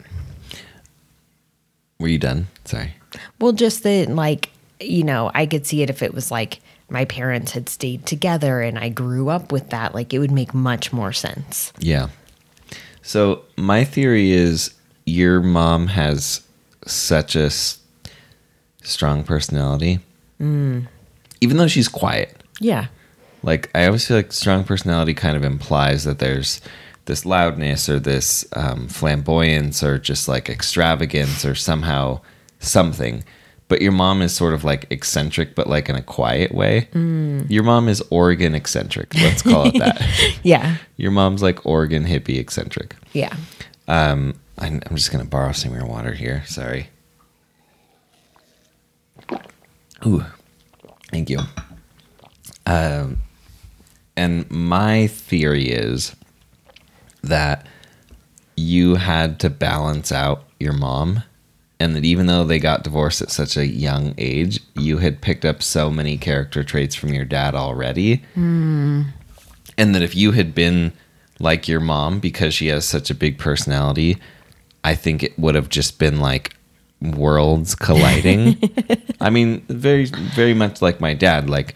[2.01, 2.47] Were you done?
[2.65, 2.95] Sorry.
[3.41, 7.05] Well, just that, like, you know, I could see it if it was like my
[7.05, 9.95] parents had stayed together and I grew up with that.
[9.95, 11.73] Like, it would make much more sense.
[11.79, 12.09] Yeah.
[13.03, 14.75] So my theory is
[15.07, 16.43] your mom has
[16.87, 17.79] such a s-
[18.83, 20.01] strong personality,
[20.41, 20.87] mm.
[21.41, 22.37] even though she's quiet.
[22.61, 22.87] Yeah.
[23.43, 26.61] Like I always feel like strong personality kind of implies that there's
[27.09, 32.21] this loudness or this um, flamboyance or just like extravagance or somehow
[32.61, 33.25] something.
[33.67, 36.89] But your mom is sort of like eccentric, but like in a quiet way.
[36.93, 39.15] Your mom is Oregon eccentric.
[39.15, 40.01] Let's call it that.
[40.43, 40.77] Yeah.
[40.97, 42.95] Your mom's like Oregon hippie eccentric.
[43.13, 43.35] Yeah.
[43.89, 46.45] Um, I'm, I'm just gonna borrow some of your water here.
[46.47, 46.89] Sorry.
[50.07, 50.25] Ooh,
[51.11, 51.41] thank you.
[52.67, 53.19] Um,
[54.17, 56.15] and my theory is
[57.29, 57.67] that
[58.57, 61.23] you had to balance out your mom,
[61.81, 65.45] and that even though they got divorced at such a young age, you had picked
[65.45, 68.17] up so many character traits from your dad already.
[68.35, 69.03] Hmm.
[69.77, 70.93] And that if you had been
[71.41, 74.17] like your mom because she has such a big personality
[74.85, 76.55] i think it would have just been like
[77.01, 78.61] worlds colliding.
[79.21, 81.75] I mean very very much like my dad like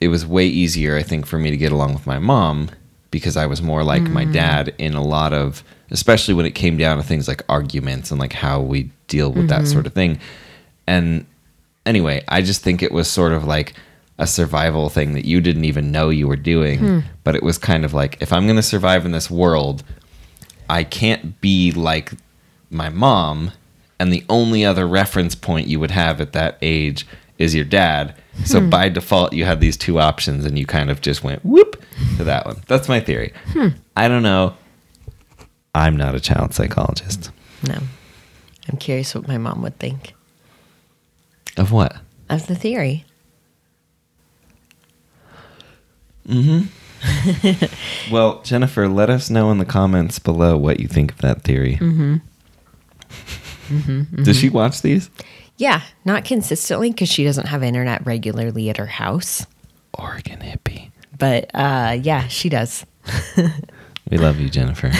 [0.00, 2.70] it was way easier i think for me to get along with my mom
[3.12, 4.32] because i was more like my mm.
[4.32, 8.18] dad in a lot of especially when it came down to things like arguments and
[8.18, 9.86] like how we deal with that sort mm-hmm.
[9.86, 10.18] of thing
[10.86, 11.26] and
[11.86, 13.74] anyway, I just think it was sort of like
[14.18, 16.78] a survival thing that you didn't even know you were doing.
[16.78, 16.98] Hmm.
[17.24, 19.82] But it was kind of like, if I'm going to survive in this world,
[20.68, 22.12] I can't be like
[22.70, 23.52] my mom.
[23.98, 27.06] And the only other reference point you would have at that age
[27.38, 28.14] is your dad.
[28.44, 31.82] So by default, you had these two options and you kind of just went whoop
[32.16, 32.62] to that one.
[32.66, 33.32] That's my theory.
[33.96, 34.54] I don't know.
[35.74, 37.30] I'm not a child psychologist.
[37.66, 37.78] No.
[38.70, 40.14] I'm curious what my mom would think
[41.56, 41.96] Of what?
[42.30, 43.04] of the theory.
[46.26, 46.62] Hmm.
[48.10, 51.76] Well, Jennifer, let us know in the comments below what you think of that theory.
[51.76, 52.16] Mm-hmm.
[54.22, 55.08] Does she watch these?
[55.56, 55.82] Yeah.
[56.04, 59.46] Not consistently because she doesn't have internet regularly at her house.
[59.98, 60.90] Oregon hippie.
[61.18, 62.84] But uh, yeah, she does.
[64.10, 64.90] We love you, Jennifer.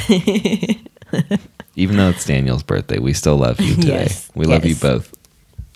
[1.77, 3.89] Even though it's Daniel's birthday, we still love you today.
[4.05, 5.13] Yes, We love you both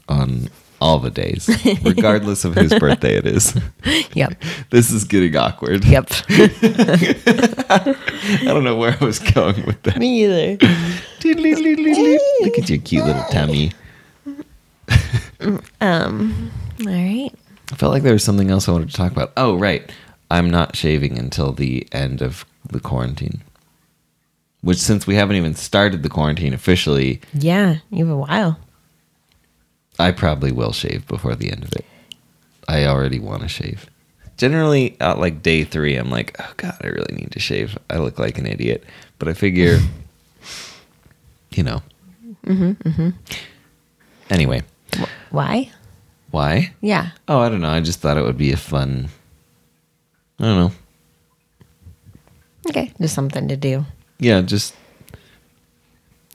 [0.09, 0.49] on
[0.81, 1.49] all the days,
[1.83, 3.55] regardless of whose birthday it is.
[4.15, 4.43] Yep.
[4.71, 5.85] This is getting awkward.
[5.85, 6.09] Yep.
[6.31, 7.97] I
[8.45, 9.99] don't know where I was going with that.
[9.99, 10.53] Me either.
[11.23, 13.73] Look at your cute little tummy.
[15.81, 17.31] Um, all right.
[17.73, 19.33] I felt like there was something else I wanted to talk about.
[19.37, 19.91] Oh, right.
[20.31, 23.43] I'm not shaving until the end of the quarantine.
[24.63, 28.59] Which, since we haven't even started the quarantine officially, Yeah, you have a while.
[29.99, 31.85] I probably will shave before the end of it.
[32.69, 33.87] I already want to shave.
[34.37, 37.79] Generally, at like day three, I'm like, oh God, I really need to shave.
[37.89, 38.85] I look like an idiot.
[39.19, 39.79] But I figure,
[41.53, 41.83] you know.
[42.45, 42.73] Hmm.
[42.73, 43.11] Hmm.
[44.29, 44.63] Anyway,
[45.37, 45.71] Why?
[46.31, 46.73] why?
[46.81, 47.11] Yeah.
[47.29, 47.69] Oh, I don't know.
[47.69, 49.09] I just thought it would be a fun
[50.41, 50.73] I don't know.
[52.71, 53.85] Okay, just something to do.
[54.19, 54.75] Yeah, just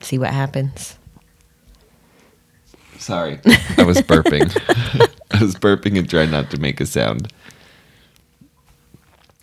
[0.02, 0.98] See what happens.
[3.00, 3.40] sorry.
[3.78, 4.46] I was burping.
[5.32, 7.34] I was burping and trying not to make a sound.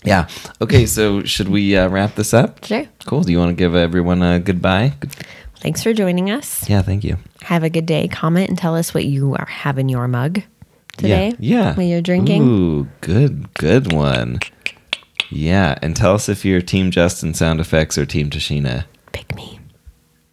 [0.04, 0.28] Yeah.
[0.62, 2.64] Okay, so should we uh, wrap this up?
[2.64, 2.86] Sure.
[3.06, 3.22] Cool.
[3.24, 4.94] Do you want to give everyone a goodbye?
[5.60, 6.68] Thanks for joining us.
[6.68, 7.18] Yeah, thank you.
[7.42, 8.08] Have a good day.
[8.08, 10.42] Comment and tell us what you are have in your mug
[10.96, 11.28] today.
[11.38, 11.64] Yeah.
[11.70, 11.74] yeah.
[11.74, 12.42] When you're drinking.
[12.48, 14.38] Ooh, good, good one.
[15.30, 18.84] Yeah, and tell us if you're Team Justin sound effects or Team Tashina.
[19.12, 19.58] Pick me.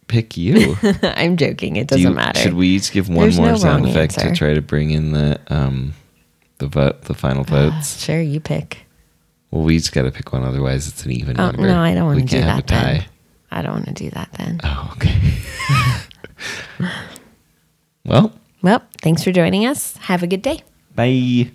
[0.08, 0.76] Pick you.
[1.02, 1.76] I'm joking.
[1.76, 2.40] It doesn't you- matter.
[2.40, 4.30] Should we each give one There's more no sound effect answer.
[4.30, 5.94] to try to bring in the um
[6.58, 8.02] the vote the final votes?
[8.02, 8.86] Sure, you pick.
[9.50, 11.62] well, we each got to pick one, otherwise it's an even Oh number.
[11.66, 12.92] no, I don't want to do can't have that a tie.
[12.98, 13.04] then.
[13.56, 14.60] I don't want to do that then.
[14.62, 15.16] Oh, okay.
[18.04, 18.32] well,
[18.62, 19.96] Well, thanks for joining us.
[19.96, 20.60] Have a good day.
[20.94, 21.50] bye.